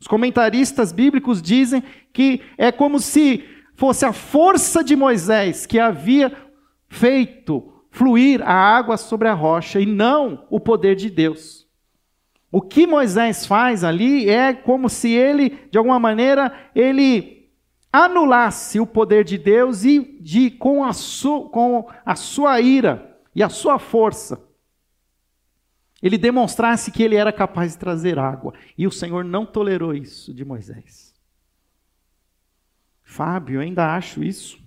[0.00, 1.82] os comentaristas bíblicos dizem
[2.14, 3.44] que é como se
[3.74, 6.34] fosse a força de Moisés que havia
[6.88, 11.66] feito fluir a água sobre a rocha e não o poder de Deus.
[12.50, 17.33] O que Moisés faz ali é como se ele, de alguma maneira, ele
[17.94, 23.40] anulasse o poder de Deus e de com a, su, com a sua ira e
[23.40, 24.44] a sua força,
[26.02, 28.52] ele demonstrasse que ele era capaz de trazer água.
[28.76, 31.14] E o Senhor não tolerou isso de Moisés.
[33.04, 34.58] Fábio, eu ainda acho isso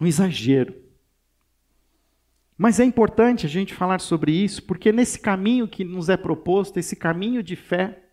[0.00, 0.74] um exagero.
[2.58, 6.76] Mas é importante a gente falar sobre isso, porque nesse caminho que nos é proposto,
[6.76, 8.05] esse caminho de fé,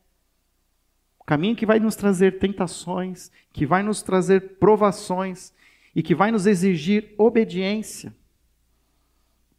[1.26, 5.54] caminho que vai nos trazer tentações, que vai nos trazer provações
[5.96, 8.14] e que vai nos exigir obediência.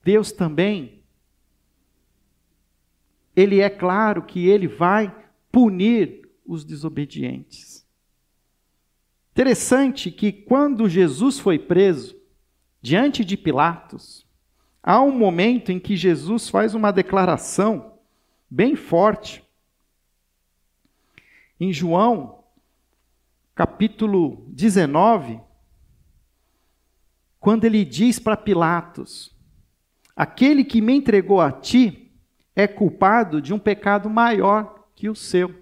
[0.02, 1.02] Deus também,
[3.34, 5.14] Ele é claro que Ele vai
[5.50, 7.86] punir os desobedientes.
[9.32, 12.16] Interessante que quando Jesus foi preso,
[12.80, 14.26] diante de Pilatos,
[14.82, 17.94] há um momento em que Jesus faz uma declaração
[18.50, 19.43] bem forte
[21.64, 22.44] em João,
[23.54, 25.40] capítulo 19,
[27.40, 29.34] quando ele diz para Pilatos:
[30.14, 32.12] Aquele que me entregou a ti,
[32.54, 35.54] é culpado de um pecado maior que o seu.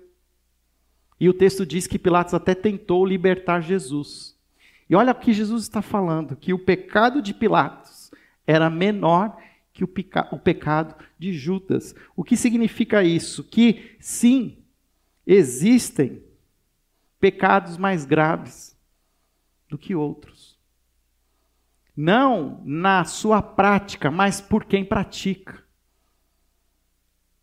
[1.20, 4.36] E o texto diz que Pilatos até tentou libertar Jesus.
[4.90, 8.10] E olha o que Jesus está falando: que o pecado de Pilatos
[8.44, 9.36] era menor
[9.72, 9.90] que o,
[10.32, 11.94] o pecado de Judas.
[12.16, 13.44] O que significa isso?
[13.44, 14.61] Que sim,
[15.26, 16.22] existem
[17.20, 18.76] pecados mais graves
[19.68, 20.58] do que outros.
[21.96, 25.62] Não na sua prática, mas por quem pratica.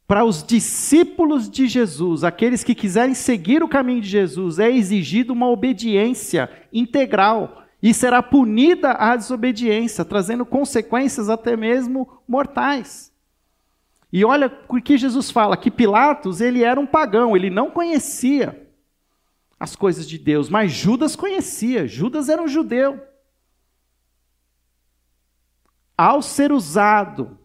[0.07, 5.33] Para os discípulos de Jesus, aqueles que quiserem seguir o caminho de Jesus, é exigido
[5.33, 13.08] uma obediência integral e será punida a desobediência, trazendo consequências até mesmo mortais.
[14.11, 18.67] E olha o que Jesus fala, que Pilatos, ele era um pagão, ele não conhecia
[19.59, 23.05] as coisas de Deus, mas Judas conhecia, Judas era um judeu.
[25.97, 27.37] Ao ser usado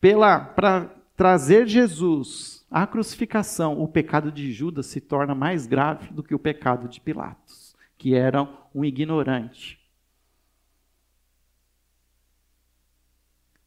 [0.00, 6.34] para trazer Jesus à crucificação, o pecado de Judas se torna mais grave do que
[6.34, 9.78] o pecado de Pilatos que era um ignorante.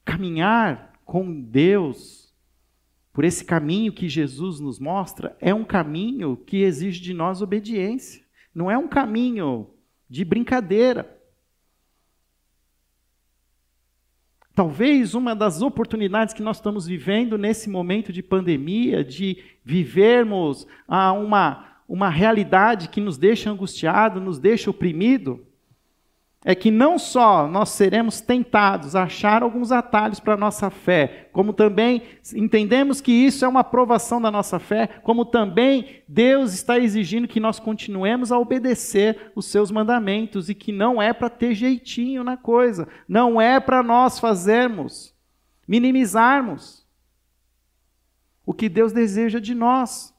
[0.06, 2.34] Caminhar com Deus,
[3.12, 8.24] por esse caminho que Jesus nos mostra, é um caminho que exige de nós obediência.
[8.54, 9.68] Não é um caminho
[10.08, 11.14] de brincadeira.
[14.54, 21.12] Talvez uma das oportunidades que nós estamos vivendo nesse momento de pandemia, de vivermos a
[21.12, 25.45] uma uma realidade que nos deixa angustiado, nos deixa oprimido,
[26.48, 31.28] é que não só nós seremos tentados a achar alguns atalhos para a nossa fé,
[31.32, 32.02] como também
[32.36, 37.40] entendemos que isso é uma aprovação da nossa fé, como também Deus está exigindo que
[37.40, 42.36] nós continuemos a obedecer os seus mandamentos e que não é para ter jeitinho na
[42.36, 45.12] coisa, não é para nós fazermos,
[45.66, 46.86] minimizarmos
[48.46, 50.14] o que Deus deseja de nós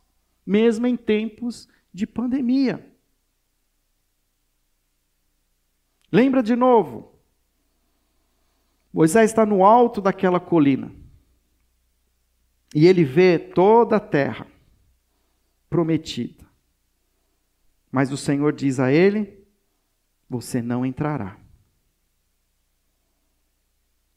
[0.45, 2.85] mesmo em tempos de pandemia.
[6.11, 7.13] Lembra de novo?
[8.93, 10.91] Moisés está no alto daquela colina
[12.73, 14.47] e ele vê toda a terra
[15.69, 16.45] prometida.
[17.91, 19.45] Mas o Senhor diz a ele:
[20.29, 21.37] Você não entrará.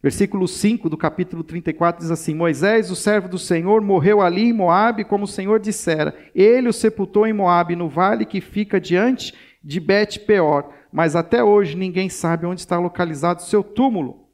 [0.03, 4.53] Versículo 5 do capítulo 34 diz assim: Moisés, o servo do Senhor, morreu ali em
[4.53, 6.17] Moabe, como o Senhor dissera.
[6.35, 10.73] Ele o sepultou em Moabe, no vale que fica diante de Bet-peor.
[10.93, 14.29] Mas até hoje ninguém sabe onde está localizado seu túmulo.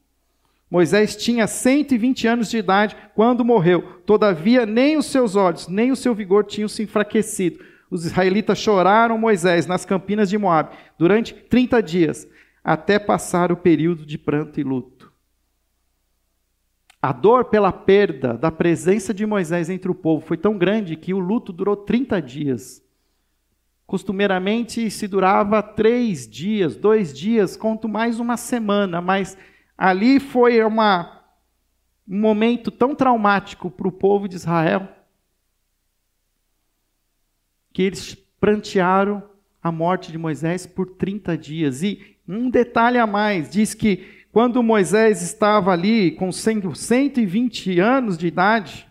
[0.71, 4.01] Moisés tinha 120 anos de idade quando morreu.
[4.05, 7.61] Todavia, nem os seus olhos, nem o seu vigor tinham se enfraquecido.
[7.91, 12.29] Os israelitas choraram Moisés nas campinas de Moabe durante 30 dias,
[12.65, 15.13] até passar o período de pranto e luto.
[17.01, 21.15] A dor pela perda da presença de Moisés entre o povo foi tão grande que
[21.15, 22.83] o luto durou 30 dias.
[23.87, 29.39] Costumeiramente se durava três dias, dois dias, quanto mais uma semana, mas
[29.79, 31.23] ali foi uma,
[32.09, 34.89] um momento tão traumático para o povo de Israel
[37.73, 39.23] que eles prantearam
[39.63, 41.83] a morte de Moisés por 30 dias.
[41.83, 48.27] E um detalhe a mais: diz que quando Moisés estava ali com 120 anos de
[48.27, 48.89] idade,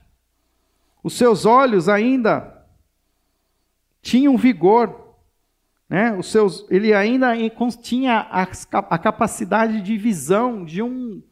[1.03, 2.54] os seus olhos ainda
[4.05, 5.15] tinham vigor,
[5.89, 6.15] né?
[6.15, 7.33] Os seus, ele ainda
[7.81, 11.23] tinha a, capacidade de visão de um,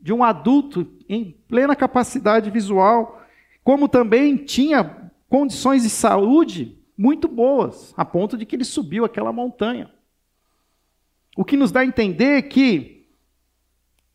[0.00, 3.20] de um adulto em plena capacidade visual,
[3.64, 9.32] como também tinha condições de saúde muito boas, a ponto de que ele subiu aquela
[9.32, 9.90] montanha.
[11.36, 13.00] O que nos dá a entender que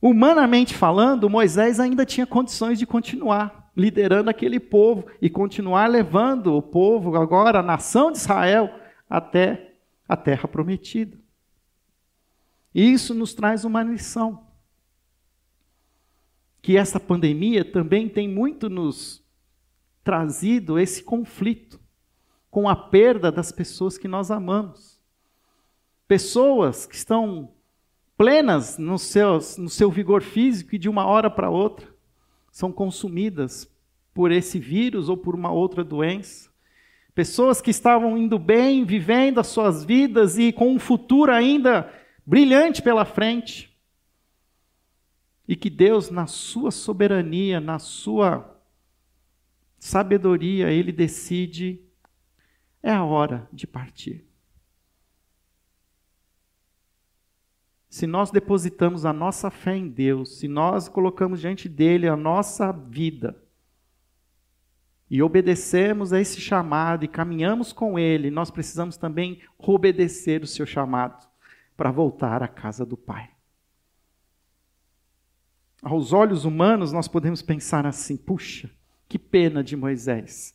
[0.01, 6.61] Humanamente falando, Moisés ainda tinha condições de continuar liderando aquele povo e continuar levando o
[6.61, 8.73] povo, agora a nação de Israel,
[9.09, 9.73] até
[10.07, 11.17] a terra prometida.
[12.73, 14.45] E isso nos traz uma lição.
[16.61, 19.23] Que essa pandemia também tem muito nos
[20.03, 21.79] trazido esse conflito
[22.49, 24.99] com a perda das pessoas que nós amamos.
[26.07, 27.51] Pessoas que estão
[28.17, 31.94] plenas no seu, no seu vigor físico e de uma hora para outra
[32.55, 33.69] são consumidas
[34.13, 36.49] por esse vírus ou por uma outra doença.
[37.13, 41.93] Pessoas que estavam indo bem, vivendo as suas vidas e com um futuro ainda
[42.25, 43.77] brilhante pela frente.
[45.45, 48.57] E que Deus, na sua soberania, na sua
[49.77, 51.81] sabedoria, Ele decide:
[52.81, 54.25] é a hora de partir.
[57.95, 62.73] Se nós depositamos a nossa fé em Deus, se nós colocamos diante dele a nossa
[62.73, 63.41] vida,
[65.09, 70.65] e obedecemos a esse chamado e caminhamos com ele, nós precisamos também obedecer o seu
[70.65, 71.25] chamado
[71.77, 73.31] para voltar à casa do Pai.
[75.81, 78.69] Aos olhos humanos, nós podemos pensar assim: puxa,
[79.07, 80.53] que pena de Moisés.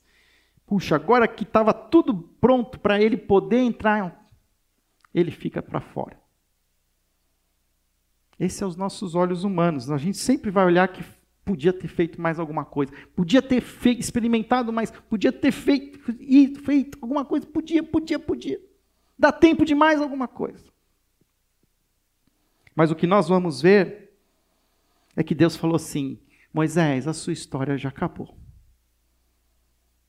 [0.66, 4.30] Puxa, agora que estava tudo pronto para ele poder entrar,
[5.14, 6.20] ele fica para fora.
[8.41, 9.91] Esse é os nossos olhos humanos.
[9.91, 11.05] A gente sempre vai olhar que
[11.45, 15.99] podia ter feito mais alguma coisa, podia ter feito, experimentado mais, podia ter feito,
[16.62, 18.59] feito alguma coisa, podia, podia, podia.
[19.18, 20.64] Dá tempo de mais alguma coisa.
[22.74, 24.16] Mas o que nós vamos ver
[25.14, 26.18] é que Deus falou assim:
[26.51, 28.38] Moisés, a sua história já acabou.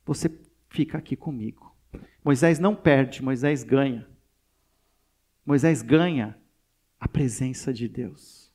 [0.05, 0.31] Você
[0.69, 1.75] fica aqui comigo.
[2.23, 4.07] Moisés não perde, Moisés ganha.
[5.45, 6.40] Moisés ganha
[7.01, 8.53] a presença de Deus.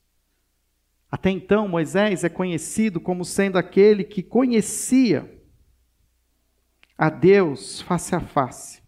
[1.11, 5.29] Até então, Moisés é conhecido como sendo aquele que conhecia
[6.97, 8.81] a Deus face a face.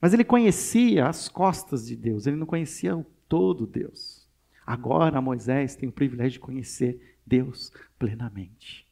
[0.00, 4.24] Mas ele conhecia as costas de Deus, ele não conhecia o todo Deus.
[4.64, 8.86] Agora Moisés tem o privilégio de conhecer Deus plenamente.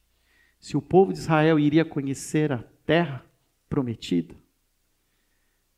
[0.58, 3.24] Se o povo de Israel iria conhecer a terra
[3.68, 4.34] prometida,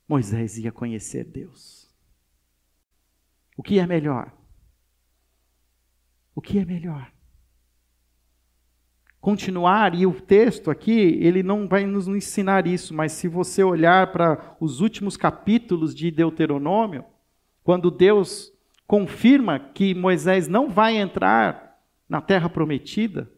[0.08, 1.77] Moisés ia conhecer Deus.
[3.58, 4.32] O que é melhor?
[6.32, 7.10] O que é melhor?
[9.20, 14.12] Continuar, e o texto aqui, ele não vai nos ensinar isso, mas se você olhar
[14.12, 17.04] para os últimos capítulos de Deuteronômio,
[17.64, 18.52] quando Deus
[18.86, 23.28] confirma que Moisés não vai entrar na terra prometida,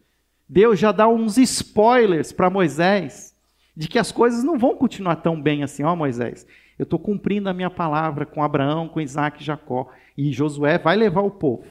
[0.47, 3.35] Deus já dá uns spoilers para Moisés
[3.75, 6.47] de que as coisas não vão continuar tão bem assim, ó Moisés.
[6.81, 9.91] Eu estou cumprindo a minha palavra com Abraão, com Isaac e Jacó.
[10.21, 11.65] E Josué vai levar o povo.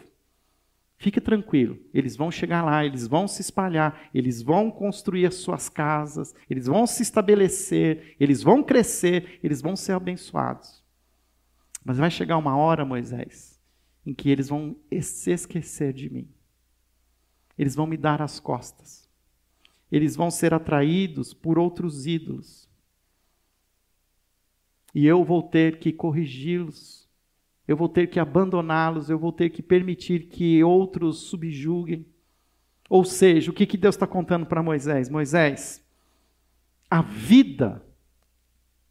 [0.98, 5.70] Fique tranquilo, eles vão chegar lá, eles vão se espalhar, eles vão construir as suas
[5.70, 10.84] casas, eles vão se estabelecer, eles vão crescer, eles vão ser abençoados.
[11.86, 13.62] Mas vai chegar uma hora, Moisés,
[14.04, 16.28] em que eles vão se esquecer de mim.
[17.56, 19.08] Eles vão me dar as costas.
[19.92, 22.68] Eles vão ser atraídos por outros ídolos.
[24.96, 26.99] E eu vou ter que corrigi-los,
[27.70, 32.04] eu vou ter que abandoná-los, eu vou ter que permitir que outros subjuguem.
[32.90, 35.08] Ou seja, o que, que Deus está contando para Moisés?
[35.08, 35.80] Moisés,
[36.90, 37.86] a vida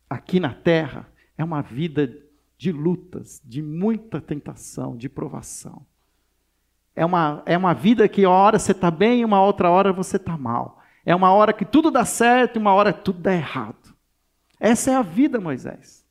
[0.08, 2.22] aqui na terra é uma vida
[2.56, 5.84] de lutas, de muita tentação, de provação.
[6.94, 9.92] É uma, é uma vida que uma hora você está bem e uma outra hora
[9.92, 10.80] você está mal.
[11.04, 13.92] É uma hora que tudo dá certo e uma hora tudo dá errado.
[14.60, 16.06] Essa é a vida, Moisés.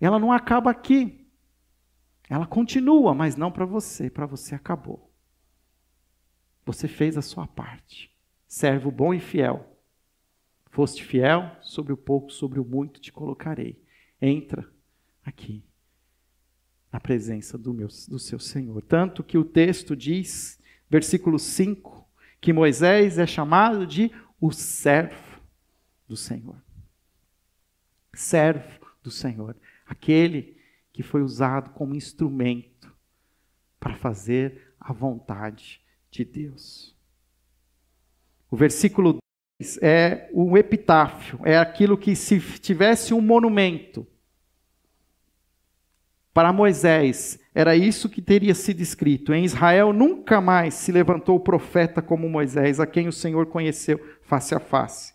[0.00, 1.17] Ela não acaba aqui.
[2.28, 4.10] Ela continua, mas não para você.
[4.10, 5.10] Para você acabou.
[6.64, 8.14] Você fez a sua parte.
[8.46, 9.76] Servo bom e fiel.
[10.70, 13.82] Foste fiel, sobre o pouco, sobre o muito te colocarei.
[14.20, 14.70] Entra
[15.24, 15.64] aqui,
[16.92, 18.82] na presença do, meu, do seu Senhor.
[18.82, 22.06] Tanto que o texto diz, versículo 5,
[22.40, 24.10] que Moisés é chamado de
[24.40, 25.40] o servo
[26.06, 26.60] do Senhor
[28.18, 29.56] servo do Senhor,
[29.86, 30.57] aquele
[30.98, 32.92] que foi usado como instrumento
[33.78, 35.80] para fazer a vontade
[36.10, 36.92] de Deus.
[38.50, 39.18] O versículo
[39.60, 44.04] 2 é o epitáfio, é aquilo que se tivesse um monumento
[46.34, 49.32] para Moisés, era isso que teria sido escrito.
[49.32, 54.52] Em Israel nunca mais se levantou profeta como Moisés, a quem o Senhor conheceu face
[54.52, 55.14] a face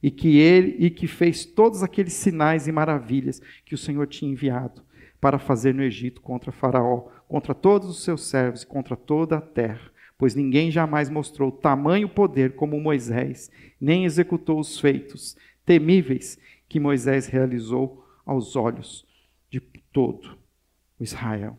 [0.00, 4.30] e que ele e que fez todos aqueles sinais e maravilhas que o Senhor tinha
[4.30, 4.85] enviado
[5.26, 9.40] para fazer no Egito contra Faraó, contra todos os seus servos e contra toda a
[9.40, 13.50] terra, pois ninguém jamais mostrou tamanho poder como Moisés,
[13.80, 19.04] nem executou os feitos temíveis que Moisés realizou aos olhos
[19.50, 19.58] de
[19.92, 20.38] todo
[20.96, 21.58] o Israel.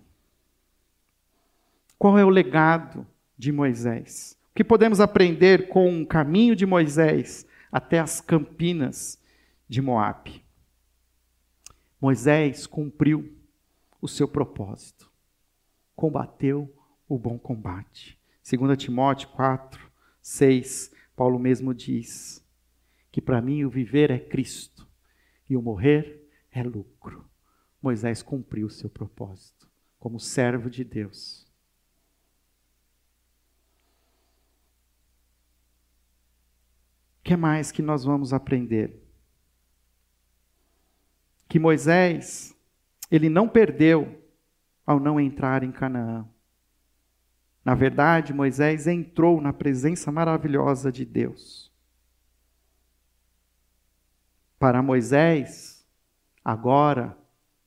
[1.99, 3.05] Qual é o legado
[3.37, 4.39] de Moisés?
[4.49, 9.21] O que podemos aprender com o caminho de Moisés até as campinas
[9.67, 10.41] de Moabe.
[11.99, 13.36] Moisés cumpriu
[14.07, 15.11] o seu propósito.
[15.95, 16.73] Combateu
[17.07, 18.19] o bom combate.
[18.49, 19.91] 2 Timóteo 4,
[20.21, 22.43] 6, Paulo mesmo diz
[23.11, 24.87] que para mim o viver é Cristo
[25.49, 27.29] e o morrer é lucro.
[27.81, 31.47] Moisés cumpriu o seu propósito como servo de Deus.
[37.27, 39.03] que mais que nós vamos aprender?
[41.49, 42.56] Que Moisés,
[43.09, 44.21] ele não perdeu
[44.85, 46.25] ao não entrar em Canaã.
[47.63, 51.71] Na verdade, Moisés entrou na presença maravilhosa de Deus.
[54.57, 55.85] Para Moisés,
[56.43, 57.17] agora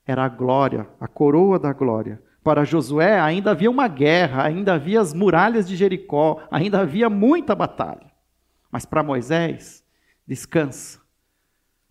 [0.06, 2.22] era a glória, a coroa da glória.
[2.42, 7.54] Para Josué, ainda havia uma guerra, ainda havia as muralhas de Jericó, ainda havia muita
[7.54, 8.10] batalha.
[8.72, 9.84] Mas para Moisés,
[10.26, 11.00] descansa,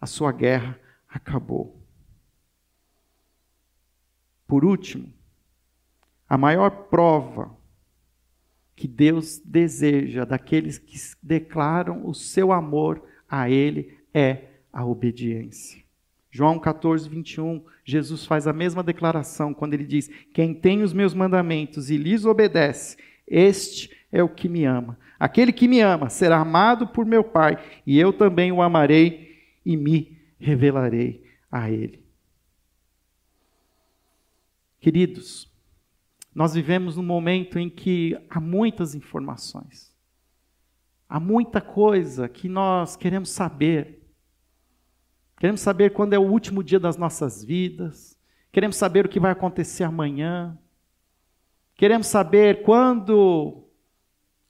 [0.02, 1.79] a sua guerra acabou.
[4.50, 5.14] Por último,
[6.28, 7.56] a maior prova
[8.76, 15.84] que Deus deseja daqueles que declaram o seu amor a Ele é a obediência.
[16.32, 21.14] João 14, 21, Jesus faz a mesma declaração quando ele diz: Quem tem os meus
[21.14, 22.98] mandamentos e lhes obedece,
[23.28, 24.98] este é o que me ama.
[25.20, 29.78] Aquele que me ama será amado por meu Pai, e eu também o amarei e
[29.78, 32.09] me revelarei a ele.
[34.80, 35.52] Queridos,
[36.34, 39.94] nós vivemos num momento em que há muitas informações,
[41.08, 44.10] há muita coisa que nós queremos saber.
[45.38, 48.18] Queremos saber quando é o último dia das nossas vidas,
[48.54, 50.58] queremos saber o que vai acontecer amanhã,
[51.76, 53.66] queremos saber quando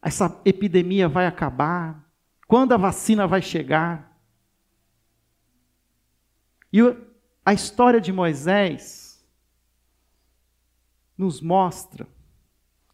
[0.01, 2.07] essa epidemia vai acabar,
[2.47, 4.15] quando a vacina vai chegar.
[6.71, 6.79] E
[7.43, 8.98] a história de Moisés
[11.19, 12.07] nos mostra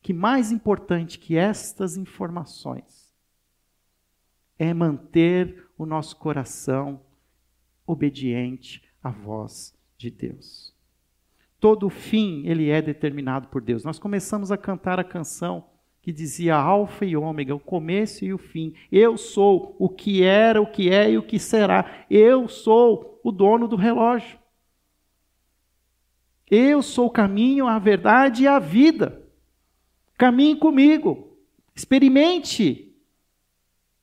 [0.01, 3.13] que mais importante que estas informações
[4.57, 6.99] é manter o nosso coração
[7.86, 10.73] obediente à voz de Deus.
[11.59, 13.84] Todo fim, ele é determinado por Deus.
[13.84, 15.69] Nós começamos a cantar a canção
[16.01, 18.73] que dizia alfa e ômega, o começo e o fim.
[18.91, 22.05] Eu sou o que era, o que é e o que será.
[22.09, 24.39] Eu sou o dono do relógio.
[26.50, 29.24] Eu sou o caminho, a verdade e a vida.
[30.18, 31.38] Caminhe comigo.
[31.76, 32.96] Experimente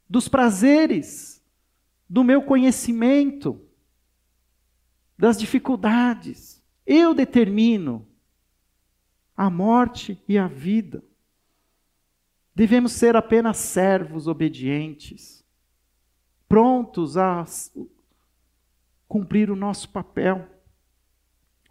[0.09, 1.43] dos prazeres,
[2.09, 3.61] do meu conhecimento,
[5.16, 6.62] das dificuldades.
[6.84, 8.07] Eu determino
[9.36, 11.03] a morte e a vida.
[12.55, 15.43] Devemos ser apenas servos obedientes,
[16.47, 17.45] prontos a
[19.09, 20.47] cumprir o nosso papel.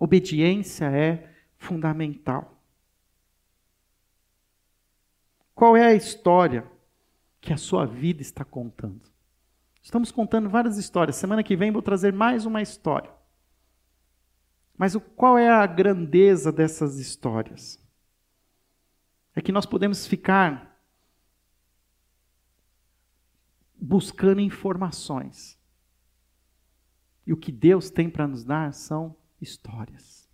[0.01, 2.59] Obediência é fundamental.
[5.53, 6.67] Qual é a história
[7.39, 9.07] que a sua vida está contando?
[9.79, 11.17] Estamos contando várias histórias.
[11.17, 13.11] Semana que vem vou trazer mais uma história.
[14.75, 17.79] Mas o, qual é a grandeza dessas histórias?
[19.35, 20.81] É que nós podemos ficar
[23.79, 25.59] buscando informações.
[27.23, 30.29] E o que Deus tem para nos dar são histórias.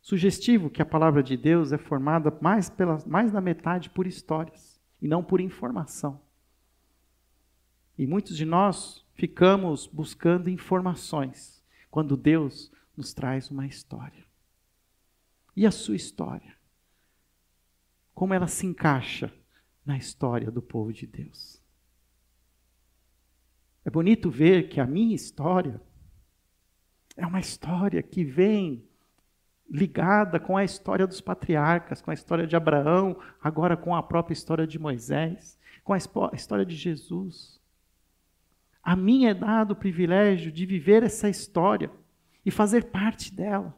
[0.00, 4.80] Sugestivo que a palavra de Deus é formada mais, pela, mais da metade por histórias
[5.02, 6.20] e não por informação.
[7.98, 14.24] E muitos de nós ficamos buscando informações quando Deus nos traz uma história.
[15.54, 16.56] E a sua história?
[18.14, 19.32] Como ela se encaixa
[19.84, 21.60] na história do povo de Deus?
[23.84, 25.82] É bonito ver que a minha história
[27.18, 28.84] é uma história que vem
[29.68, 34.32] ligada com a história dos patriarcas, com a história de Abraão, agora com a própria
[34.32, 35.98] história de Moisés, com a
[36.32, 37.60] história de Jesus.
[38.82, 41.90] A mim é dado o privilégio de viver essa história
[42.46, 43.76] e fazer parte dela.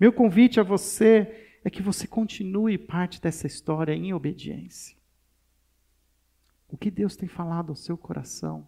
[0.00, 4.96] Meu convite a você é que você continue parte dessa história em obediência.
[6.68, 8.66] O que Deus tem falado ao seu coração?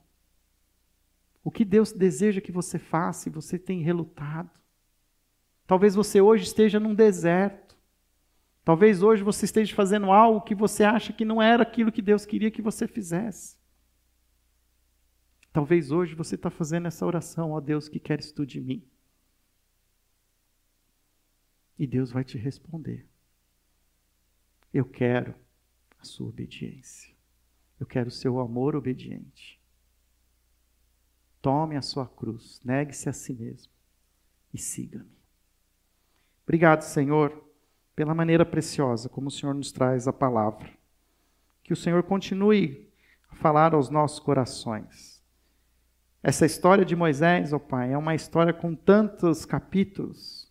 [1.45, 4.51] O que Deus deseja que você faça e você tem relutado.
[5.67, 7.77] Talvez você hoje esteja num deserto.
[8.65, 12.25] Talvez hoje você esteja fazendo algo que você acha que não era aquilo que Deus
[12.25, 13.59] queria que você fizesse.
[15.53, 18.83] Talvez hoje você está fazendo essa oração, ó Deus, que queres tu de mim?
[21.79, 23.07] E Deus vai te responder.
[24.73, 25.35] Eu quero
[25.99, 27.15] a sua obediência.
[27.79, 29.61] Eu quero o seu amor obediente.
[31.45, 33.71] Tome a sua cruz, negue-se a si mesmo
[34.51, 35.15] e siga-me.
[36.43, 37.39] Obrigado, Senhor,
[37.95, 40.71] pela maneira preciosa como o Senhor nos traz a palavra.
[41.63, 42.91] Que o Senhor continue
[43.29, 45.23] a falar aos nossos corações.
[46.23, 50.51] Essa história de Moisés, ó oh Pai, é uma história com tantos capítulos,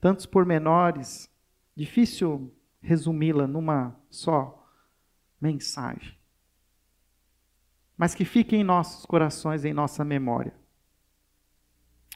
[0.00, 1.30] tantos pormenores,
[1.76, 4.68] difícil resumi-la numa só
[5.40, 6.17] mensagem
[7.98, 10.54] mas que fique em nossos corações, em nossa memória.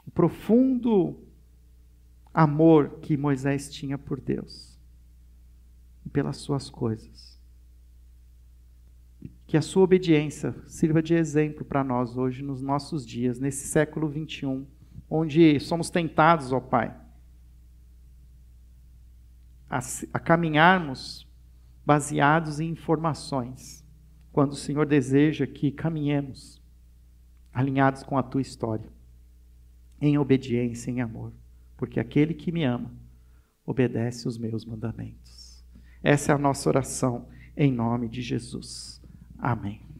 [0.07, 1.18] O profundo
[2.33, 4.78] amor que Moisés tinha por Deus
[6.07, 7.39] e pelas suas coisas.
[9.47, 14.09] Que a sua obediência sirva de exemplo para nós hoje, nos nossos dias, nesse século
[14.09, 14.66] 21,
[15.11, 16.97] onde somos tentados, ó Pai,
[19.68, 19.80] a,
[20.12, 21.28] a caminharmos
[21.85, 23.82] baseados em informações,
[24.33, 26.61] quando o Senhor deseja que caminhemos
[27.53, 28.91] alinhados com a tua história,
[30.01, 31.33] em obediência, em amor,
[31.76, 32.93] porque aquele que me ama
[33.64, 35.64] obedece os meus mandamentos.
[36.03, 39.01] Essa é a nossa oração em nome de Jesus.
[39.39, 39.91] Amém.